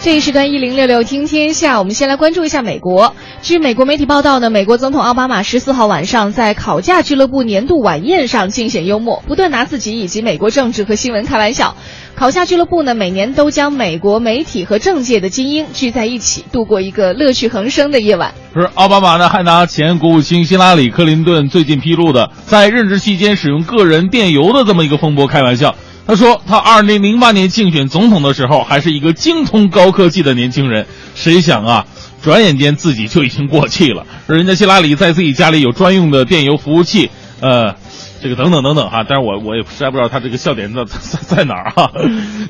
[0.06, 3.16] 这一时段一零六六听天下，我们先来关注一下美国。
[3.42, 11.74] 据美国媒体报道呢，美国总统奥巴马十四号晚上在考驾俱乐部年度晚宴上尽显幽默，不断拿自己以及美国政治和新闻开玩笑。
[12.14, 18.32] 考驾俱乐部呢，每年都将美国媒体和政界的精英聚在一起，度过一个乐趣横生的夜晚。
[18.54, 25.74] 是奥巴马呢，还拿前国务卿希拉里·克林顿最近披露的在任职期间使用个人电邮的这么一个风波开玩笑。
[26.06, 31.86] 他说，他2008年竞选总统的时候还是一个精通高科技的年轻人，谁想啊，
[32.22, 34.06] 转眼间自己就已经过气了。
[34.26, 37.74] 人家希拉里在自己家里有专用的电邮服务器，呃。
[38.22, 41.92] 这个等等等等哈，但是我我也实在不知道他这个笑点在在 在哪儿哈。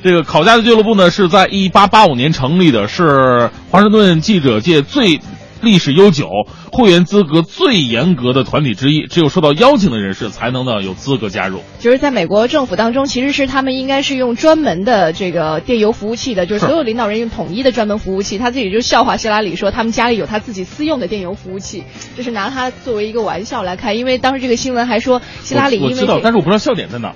[0.01, 5.19] 这个考家的俱乐部呢是在一八八五年成立的，是华盛顿记者界最
[5.61, 6.29] 历史悠久、
[6.71, 11.61] 会员资格最严格的团体之一，只有受到邀请的人士才能呢有资格加入。
[11.79, 18.37] 就是在美国政府当中，其实是他们应该是用专门的这个电邮服务器的，就是是所有领导人用统一的专门服务器。
[18.37, 21.83] 他自己就笑话希拉里说，他们家里有他自己私用的电邮服务器，
[22.15, 23.97] 就是拿他作为一个玩笑来看。
[23.97, 27.15] 因为当时这个新闻还说希拉里因为、我我知道，但是我不知道笑点在哪儿。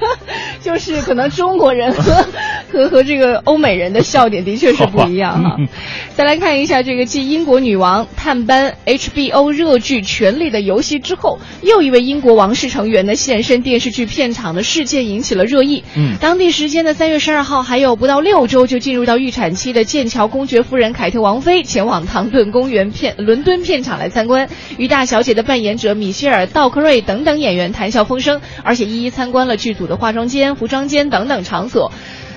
[0.62, 2.26] 就是可能中国人和
[2.70, 5.56] 和和这个欧美人的笑点的确是不一样哈。
[6.14, 15.84] 再来看一下这个继英国女女王探班 HBO 热剧《权力的游戏》之后，又一位英国王室成员呢现身电视剧片场的事件引起了热议。
[15.94, 31.92] 嗯当地时间的三月十二号，还有不到六周就进入到预产期的剑桥公爵夫人凯特王妃前往唐顿公园片伦敦片场来参观，与大小姐的扮演者米歇尔·道克瑞等等演员谈笑风生，而且一一参观了剧组的化妆间、服装间等等场所。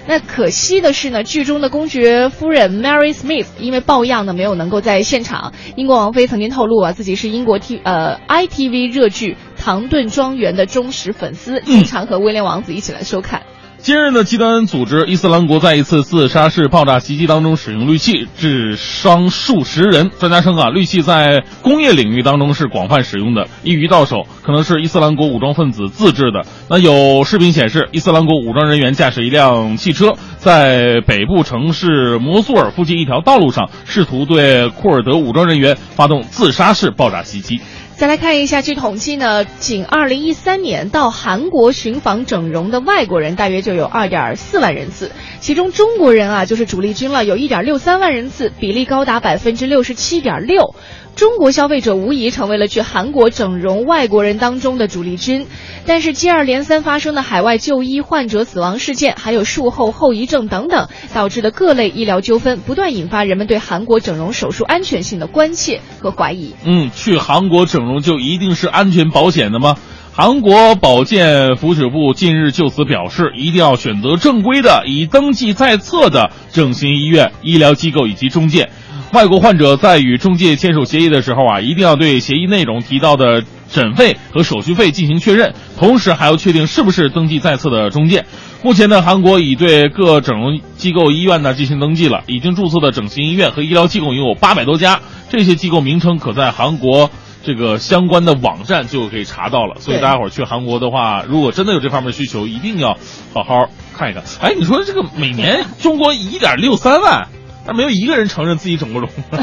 [0.06, 5.54] 那可惜的是呢，剧中的公爵夫人 Mary Smith 因为抱恙呢，没有能够在现场。
[5.78, 13.44] 英国王妃曾经透露啊，自己是英国 T 呃 ITV 热剧《唐顿庄园》的忠实粉丝，经常和威廉王子一起来收看。
[13.84, 20.10] 今日呢，极端组织伊斯兰国在一次自杀式爆炸袭击当中使用氯气，致伤数十人。
[20.18, 26.46] 专家称啊，氯气在工业领域当中是广泛使用的，易于到手，可能是伊斯兰国武装分子自制的。
[26.70, 37.60] 那有视频显示，伊斯兰国武装人员驾驶一辆汽车，在北部城市摩苏尔附近一条道路上，试图对库尔德武装人员发动自杀式爆炸袭击。
[37.96, 50.74] 再来看一下，据统计呢，仅2013年到韩国寻访整容的外国人大约就有2.4万人次，其中中国人啊就是主力军了，有1.63万人次，比例高达百分之六十七点六。
[51.16, 55.46] 中国消费者无疑成为了去韩国整容外国人当中的主力军，
[55.86, 66.56] 但是接二连三发生的海外就医患者死亡事件，还有术后后遗症等等，导致的各类医疗纠纷，不断引发人们对韩国整容手术安全性的关切和怀疑。
[66.66, 69.76] 嗯，去韩国整容就一定是安全保险的吗？
[70.16, 78.70] 韩国保健福祉部近日就此表示，一定要选择正规的、已登记在册的整形医院、医疗机构以及中介。
[79.14, 88.26] 外国患者在与中介签署协议的时候啊，一定要对协议内容提到的诊费和手续费进行确认，同时还要确定是不是登记在册的中介。
[88.64, 95.00] 目前呢，韩国已对各整容机构医院呢进行登记了，已经注册的整形医院和医疗机构拥有八百多家，
[95.30, 97.12] 这些机构名称可在韩国。
[97.46, 102.98] 这个相关的网站就可以查到了，所以大家伙儿去韩国的话，如果真的有这方面需求，一定要
[103.34, 104.24] 好好看一看。
[104.42, 107.28] 哎，你说这个每年中国一点六三万，
[107.66, 109.10] 但没有一个人承认自己整过容，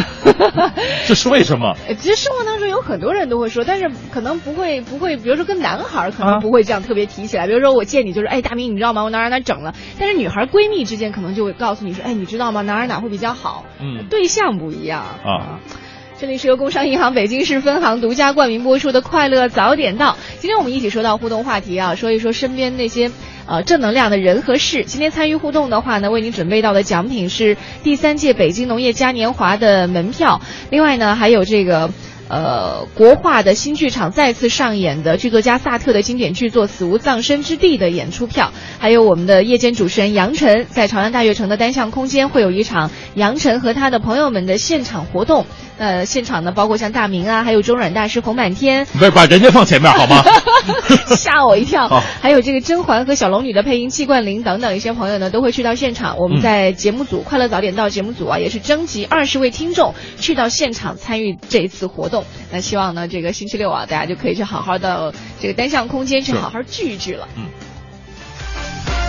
[1.07, 1.75] 这是为什么？
[1.89, 7.47] 呃其实生活当中有很多人都会说，但是可能不会不会，比如说跟男孩儿可啊能不会这样特别提起来。
[7.47, 9.03] 比如说我见你就是，哎，大明你知道吗？
[9.03, 9.75] 我哪哪哪儿整了。
[9.99, 12.62] 但是女孩闺蜜之间可能就会告诉你说，哎，你知道吗？
[12.62, 13.64] 哪哪哪儿会比较好。
[13.81, 15.61] 嗯对象不一样啊。
[16.18, 20.12] 这里是由工商银行北京市分行独家冠名播出的《快乐早点到》。
[20.39, 23.11] 今天我们一起说到互动话题啊，说一说身边那些
[23.51, 24.85] 呃正能量的人和事。
[24.85, 30.41] 今天参与互动的话呢，为您准备到的奖品是第三届北京农业嘉年华的门票，
[30.71, 31.91] 另外呢还有这个。
[32.31, 45.45] 呃，国画的新剧场再次上演的剧作家萨特的经典剧作《死无葬身之地》的演出票，还有我们的夜间主持人杨晨在朝阳大悦城的单向空间会有一场杨晨和他的朋友们的现场活动。
[45.78, 50.22] 呃，现场呢包括像大明啊，还有中软大师冯满天，不是把人家放前面好吗？
[51.16, 52.01] 吓我一跳好。
[52.20, 56.18] 还有这个甄嬛和小龙女的配音季冠霖等等一些朋友呢，都会去到现场。
[56.18, 62.20] 我们在节目组、快乐早点到节目组啊，也是征集二十位听众去到现场参与这一次活动。
[62.53, 67.29] 那希望呢，这个星期六啊，大家就可以去好好的这个单向空间去好好聚一聚了。
[67.37, 67.45] 嗯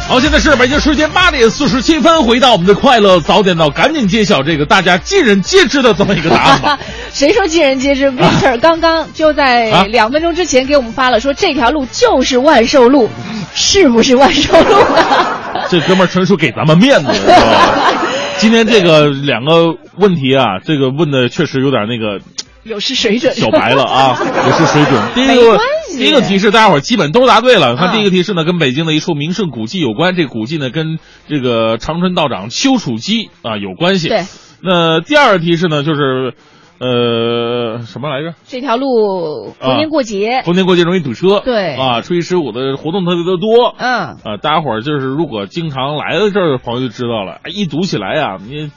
[0.07, 6.77] 好，现在是北京时间八点四十七分，回到我们的快乐早点到，赶紧揭晓这个大家尽人皆知的这么一个答案吧。
[7.13, 13.09] 谁说尽人皆知？Victor 刚刚就在啊两分钟之前给我们发了，说这条路就是万寿路，
[13.53, 15.27] 是不是万寿路呢？
[15.69, 17.93] 这哥们儿纯属给咱们面子，是吧？
[18.37, 22.19] 今天这个两个问题啊，这个问的确实有点那个
[22.63, 23.33] 有失水准。
[23.33, 25.01] 小白了啊， 有失水准。
[25.15, 25.59] 第一个
[25.97, 27.75] 第一个提示，大家伙儿基本都答对了。
[27.75, 34.09] 看嗯第一个提示呢，跟北京的一处名胜古迹有关，这个古迹呢跟这个长春道长丘处机啊有关系。
[34.09, 34.23] 对。
[34.63, 36.33] 那第二个提示呢，就是
[36.79, 38.35] 呃什么来着？
[38.47, 41.41] 这条路逢年过节，逢年过节容易堵车。
[41.43, 43.75] 对啊，初一十五的活动特别的多。
[43.77, 48.69] 嗯，啊，大家伙儿就是如果经常来到这儿的朋友就知道了，哎一堵起来呀、你你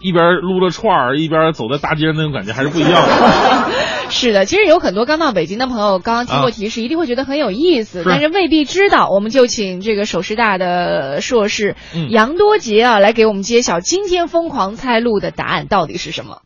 [0.00, 3.70] 一边撸着串儿，一边走在大街上那种感觉还是不一样的。
[4.10, 9.08] 是的，其实有很多刚到北京的朋友，刚刚听过提示，一定会觉得很有意思，是但是未必知道。
[9.08, 16.42] 我们就请这个首师大的硕士、嗯杨多杰啊，来给我们揭晓今天疯狂猜路的答案到底是什么。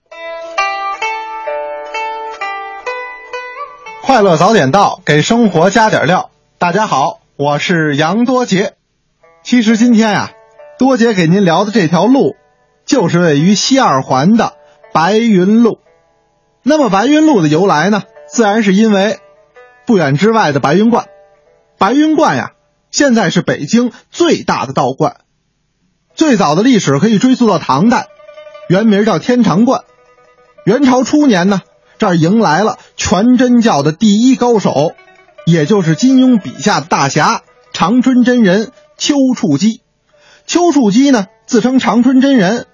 [4.03, 6.31] 快乐早点到，给生活加点料。
[6.59, 8.74] 大家好，我是杨多杰。
[9.43, 10.31] 其实今天啊、
[10.79, 12.37] 多杰给您聊的这条路，
[12.87, 14.55] 就是位于西二环的
[14.95, 15.80] 白云路。
[16.62, 19.18] 那么白云路的由来呢，自然是因为
[19.87, 21.07] 不远之外的白云观。
[21.78, 22.53] 白云观呀，
[22.91, 25.18] 现在是北京最大的道观，
[26.14, 28.07] 最早的历史可以追溯到唐代，
[28.68, 29.82] 原名叫天长观。
[30.64, 31.61] 元朝初年呢，
[31.99, 34.95] 这儿迎来了全真教的第一高手，
[35.45, 39.82] 也就是金庸笔下的大侠长春真人丘处机。
[40.47, 42.66] 丘处机呢，自称长春真人，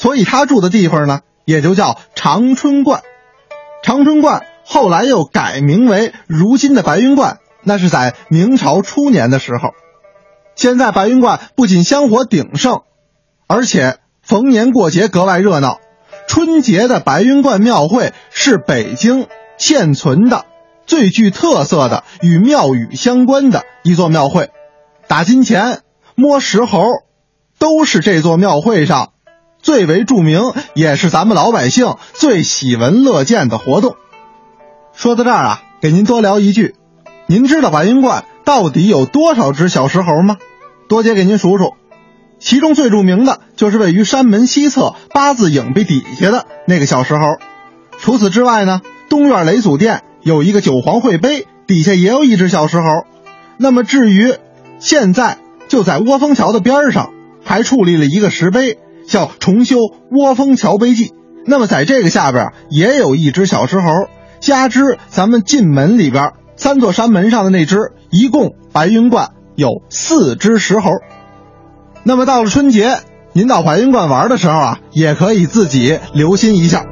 [0.00, 3.02] 所以他住的地方呢，也就叫长春观。
[3.82, 9.74] 长春观后来又改名为如今的白云观，那是在明朝初年的时候。
[10.56, 12.80] 现在白云观不仅香火鼎盛，
[13.46, 15.80] 而且逢年过节格外热闹。
[16.26, 19.26] 春节的白云观庙会是北京
[19.58, 20.46] 现存的
[20.86, 24.48] 最具特色的与庙宇相关的一座庙会。
[25.08, 25.82] 打金钱、
[26.14, 26.84] 摸石猴，
[27.58, 29.12] 都是这座庙会上
[29.62, 30.40] 最为著名，
[30.74, 33.96] 也是咱们老百姓最喜闻乐见的活动。
[34.94, 36.74] 说到这儿啊，给您多聊一句，
[37.26, 40.38] 您知道白云观到底有多少只小石猴吗？
[40.88, 41.74] 多姐给您数数。
[42.38, 47.20] 其中最著名的就是位于山门西侧八字影壁底下的那个小石猴。
[47.98, 48.80] 除此之外呢，
[49.10, 52.86] 东院雷祖殿有一个九皇会碑，底下也有一只小石猴。
[53.58, 54.34] 那么至于
[54.78, 55.36] 现在
[55.68, 57.12] 就在窝蜂桥的边上，
[57.44, 58.78] 还矗立了一个石碑，
[59.10, 59.76] 叫重修
[60.12, 61.12] 窝峰桥碑记。
[61.44, 63.88] 那么在这个下边也有一只小石猴，
[64.38, 67.76] 加之咱们进门里边三座山门上的那只，
[68.10, 70.90] 一共白云观有四只石猴。
[72.04, 72.98] 那么到了春节，
[73.32, 76.86] 您到白云观玩的时候啊，也可以自己留心一下。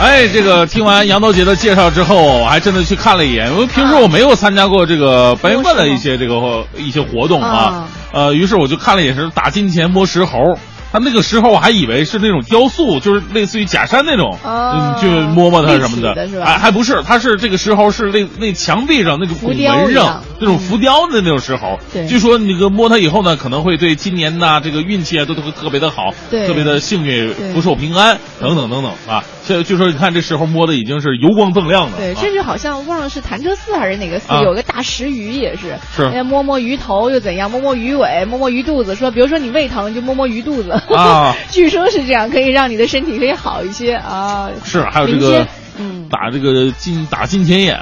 [0.00, 3.52] 哎，这个听完杨刀杰的介绍之后，我还真的去看了一眼。
[3.52, 10.58] 因为平时我没有参加过这个白云观的一些这个一些活动啊，呃，于是我就看了眼是打金钱摸石猴。
[10.92, 21.78] 他那个时候我还以为是那种雕塑，就是类似于假山那种，嗯，就摸摸它什么的，还还不是，它是这个石猴是那那墙壁上那个拱门上那种浮雕的那种石猴。
[21.92, 29.22] 对，据说那个摸它以后呢，可能会对今年呐这个运气啊都都会特别的好，对，特别的幸运、福寿平安等等等等啊。
[29.44, 31.98] 现在据说你看这时候摸的已经是油光锃亮的。
[31.98, 41.36] 对，甚至好像忘了是潭柘寺还是哪个寺，有个大石鱼也是，是摸摸鱼头又怎样，摸摸鱼尾，摸摸鱼肚子，说比如说你胃疼就摸摸鱼肚子啊。
[41.50, 44.50] 据说是这样，可以让你的身体可以好一些啊。
[44.64, 45.46] 是，还有这个，
[45.78, 47.76] 嗯，打这个金打金钱眼，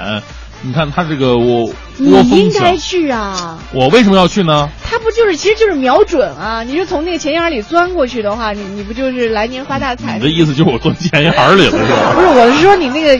[0.61, 3.57] 你看他这个我，你应该去啊。
[3.73, 4.69] 我为什么要去呢？
[4.83, 6.63] 他不就是，其实就是瞄准啊！
[6.63, 10.17] 你是从那个钱眼里钻过去的话，你你不就是来年发大财？
[10.17, 12.11] 你的意思就是我钻钱眼里了是吧？
[12.15, 13.19] 不是，我是说你那个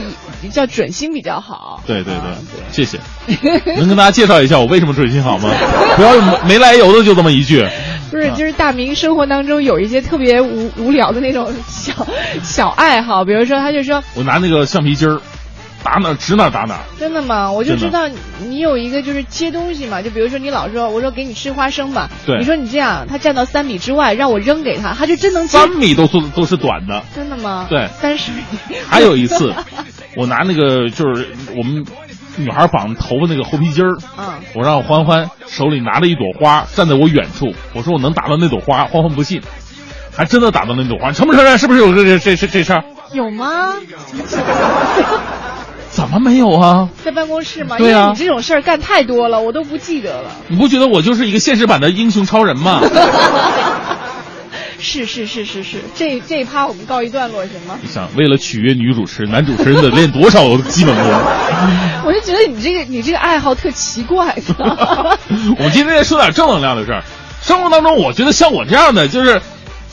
[0.50, 1.80] 叫准心比较好。
[1.86, 2.98] 对对对，谢谢。
[3.76, 5.50] 能跟大家介绍一下我为什么准心好吗？
[5.96, 7.66] 不要没来由的就这么一句。
[8.10, 12.06] 不是，就是大明生活当中有一些特别无无聊的那种小
[12.42, 15.20] 小爱好，比如说他就说，我拿那个橡皮筋儿
[15.82, 16.78] 打哪指哪打哪。
[16.98, 17.50] 真的吗？
[17.50, 18.08] 我就知道
[18.46, 27.02] 你有一个就是接东西嘛，就比如说你老说我说给你吃花生吧，对，你说你这样，他站到三米之外让我扔给他，他就真能三米都是都是短的。
[27.14, 27.66] 真的吗？
[27.68, 28.42] 对，三十米。
[28.88, 29.54] 还有一次，
[30.16, 31.84] 我拿那个就是我们。
[32.36, 39.42] 女孩绑头发那个猴皮筋儿，嗯，我让欢欢手里拿着一朵花，站在我远处，我说我能打到那朵花，欢欢不信，
[40.16, 41.58] 还真的打到那朵花，承不承认？
[41.58, 42.84] 是不是有这这这这这事儿？
[43.12, 43.74] 有吗？
[46.00, 46.88] 怎么没有啊？
[47.04, 47.76] 在办公室吗？
[47.76, 50.30] 对啊，你这种事儿干太多了，我都不记得了。
[50.48, 52.80] 你不觉得我就是一个现实版的英雄超人吗？
[54.82, 57.78] 是是是是是，这这一趴我们告一段落行吗？
[57.82, 61.04] 你想，为了取悦女主持，男主持人得练多少基本功？
[62.06, 64.34] 我就觉得你这个你这个爱好特奇怪。
[64.56, 67.04] 我们今天说点正能量的事儿。
[67.42, 69.42] 生活当中，我觉得像我这样的，就是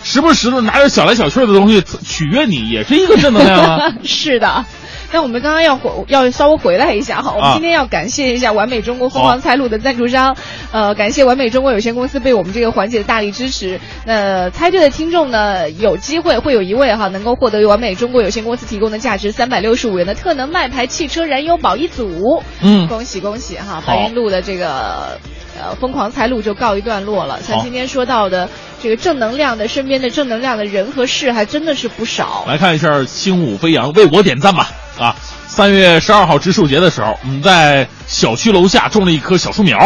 [0.04, 3.92] 时不时的拿点小来小去的东西取悦你，也是一个正能量啊。
[4.06, 4.66] 是的。
[5.12, 10.36] 那我们刚刚要回要稍微回来一下哈，我们今天要感谢一下完美中国疯狂猜路的赞助商，
[10.72, 13.80] 呃，感谢完美中国有限公司对我们这个环节的大力支持。
[14.06, 22.44] 那猜对的听众呢，有机会会有一位哈，能够获得完美中国有限公司提供的价值三百六十五元的特能麦牌汽车燃油宝一组。
[22.62, 23.82] 嗯，恭喜恭喜哈！
[23.86, 25.20] 白云路的这个
[25.58, 27.42] 呃疯狂猜路就告一段落了。
[27.42, 28.50] 像今天说到的
[28.84, 32.44] 这个正能量的身边的正能量的人和事还真的是不少。
[32.48, 34.70] 来看一下轻舞飞扬，为我点赞吧。
[35.00, 35.16] 啊，
[35.46, 39.78] 三月十二号植树节的时候，我们在小区楼下种了一棵小树苗，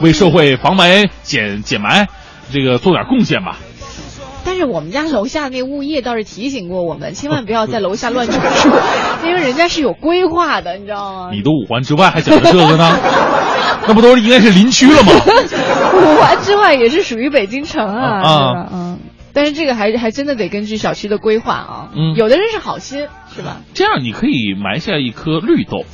[0.00, 2.06] 为社会防霾、减减霾，
[2.52, 3.56] 这个做点贡献吧。
[4.42, 8.70] 但是我们家楼下那物业倒是提醒过我们，千万不要在楼下乱种 树，
[9.26, 11.30] 因为人家是有规划的，你知道吗？
[11.32, 12.98] 你都五环之外还讲这个呢？
[13.86, 15.12] 那不都是应该是林区了吗？
[15.94, 18.98] 五环之外也是属于北京城啊，啊，嗯。
[19.32, 23.58] 但是这个还还真的得根据小区的规划啊，嗯，有的人是好心，是吧？
[23.74, 25.84] 这样你可以埋下一颗绿豆，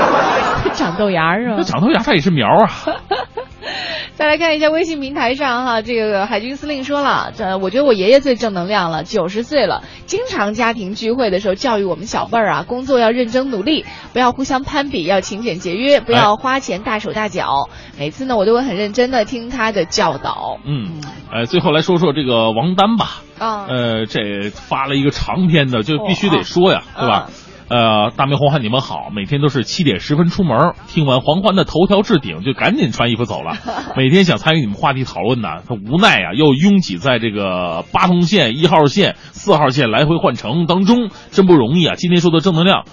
[0.74, 1.54] 长豆芽是吧？
[1.58, 2.70] 那长豆芽它也是苗啊。
[4.16, 17.68] 再来看一下微信平台上哈，这个海军司令说了，这我觉得我爷爷最正能量了，九十岁了，经常家庭聚会的时候教育我们小辈儿啊，工作要认真努力，不要互相攀比，要勤俭节约，不要花钱大手大脚。
[17.98, 20.58] 每次呢，我都会很认真的听他的教导。
[20.64, 21.00] 嗯，
[21.32, 23.22] 呃，最后来说说这个王丹吧。
[23.38, 27.28] 啊，呃，这发了一个长篇的，就必须得说呀，对吧？
[27.66, 33.56] 呃，大明黄欢，你们好，每天都是七点十分出门，听完黄欢的头条置顶，就赶紧穿衣服走了。
[33.96, 41.94] 每天想参与你们话题讨论呢，他无奈啊，又拥挤在这个八通线、一号线、四号线来回换乘当中，真不容易啊。
[41.96, 42.84] 今天说的正能量。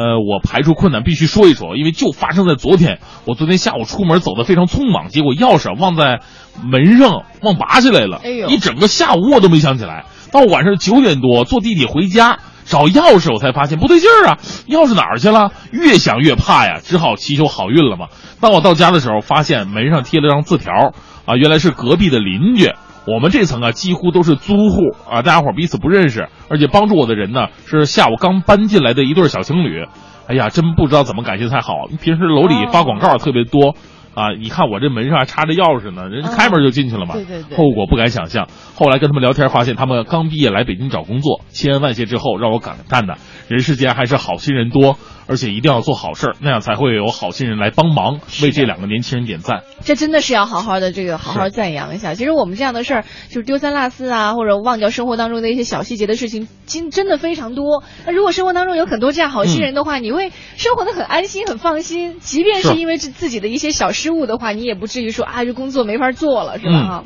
[0.00, 3.00] 呃，我排除困难必须说一说，因为就发生在昨天。
[3.26, 6.20] 我昨天下午出门走的非常匆忙，结果钥匙忘在
[6.64, 8.18] 门上，忘拔下来了。
[8.24, 10.06] 哎呦，一整个下午我都没想起来。
[10.32, 15.52] 到晚上九点多坐地铁回家找钥匙，我才发现不对劲儿啊，钥匙哪儿去了？
[15.70, 18.06] 越想越怕呀，只好祈求好运了嘛。
[18.40, 20.94] 当我到家的时候，发现门上贴了张字条，
[21.26, 22.72] 啊，原来是隔壁的邻居。
[23.06, 29.84] 我们这层啊，几乎都是租户啊，大家伙彼此不认识，而且帮助我的人呢，是下午刚搬进来的一对小情侣。
[30.26, 31.74] 哎呀，真不知道怎么感谢才好。
[32.00, 33.74] 平时楼里发广告特别多。
[34.12, 34.32] 啊！
[34.32, 37.14] 你看我这门上还插着钥匙呢，人家开门就进去了嘛。
[37.14, 37.56] 对对对。
[37.56, 38.48] 后果不敢想象。
[38.74, 44.98] 后来跟他们聊天，发现他们刚毕业来北京找工作，千恩万谢之后，让我感叹的，人世间还是好心人多，
[45.30, 49.62] 而且一定要做好事儿，那样才会有好心人来帮忙，为这两个年轻人点赞。
[49.84, 52.14] 这真的是要好好的这个好好赞扬一下。
[52.14, 57.84] 其实我们这样的事儿，就是丢三落四啊，或者忘掉生活当中的一些小细节的事情，真真的非常多。
[58.06, 62.18] 那如果生活当中有很多这样好心人的话，你会生活的很安心、很放心。
[62.18, 66.82] 即便是因为自自己的一些小失误的话，你也不至于说啊，这工作没法做了，是吧？
[66.88, 67.04] 哈。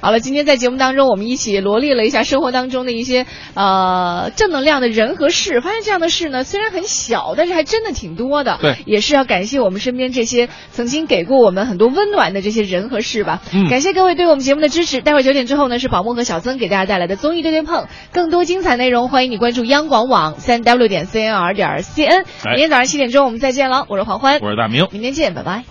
[0.00, 5.60] 好了，今天在节目当中，我们一起罗列了一下生活当中的一些呃正能量的人和事。
[5.60, 8.58] 发现这样的事呢，虽然很小，但是还真的挺多的。
[8.60, 13.40] 对，也是要感谢我们身边这些曾经给过我们很多温暖的这些人和事吧。
[13.52, 15.00] 嗯，感谢各位对我们节目的支持。
[15.00, 22.24] 待会儿九点之后呢，是宝木和小曾给大家带来的综艺对对碰，更多精彩内容，欢迎你关注央广网三 w 点 cnr 点 cn。
[22.44, 25.64] 明天早上七点钟我们再见了，我是黄欢，我是大明，明天见，拜拜。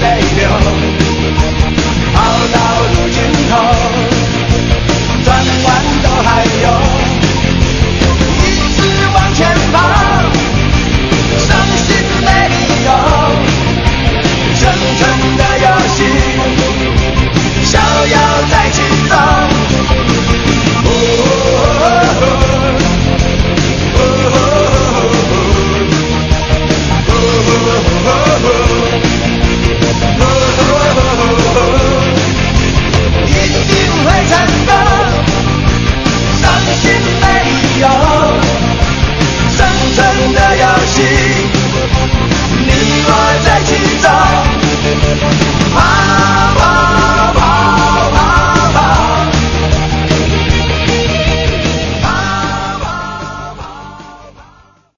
[0.00, 0.04] 泪
[0.36, 0.48] 流，
[2.14, 2.18] 熬
[2.52, 2.56] 到
[2.94, 3.16] 路尽
[3.50, 3.52] 头，
[5.24, 5.28] 转
[5.64, 5.66] 弯
[6.02, 6.28] 都还
[6.62, 6.66] 有，
[8.42, 8.46] 一
[8.76, 8.78] 直
[9.14, 9.38] 往前
[9.72, 9.74] 跑，
[11.38, 11.88] 伤心
[12.24, 12.28] 没
[12.86, 12.88] 有，
[14.54, 14.60] 生
[14.98, 15.00] 存
[15.36, 15.98] 的游戏，
[17.66, 18.16] 逍遥
[18.50, 18.99] 在其中。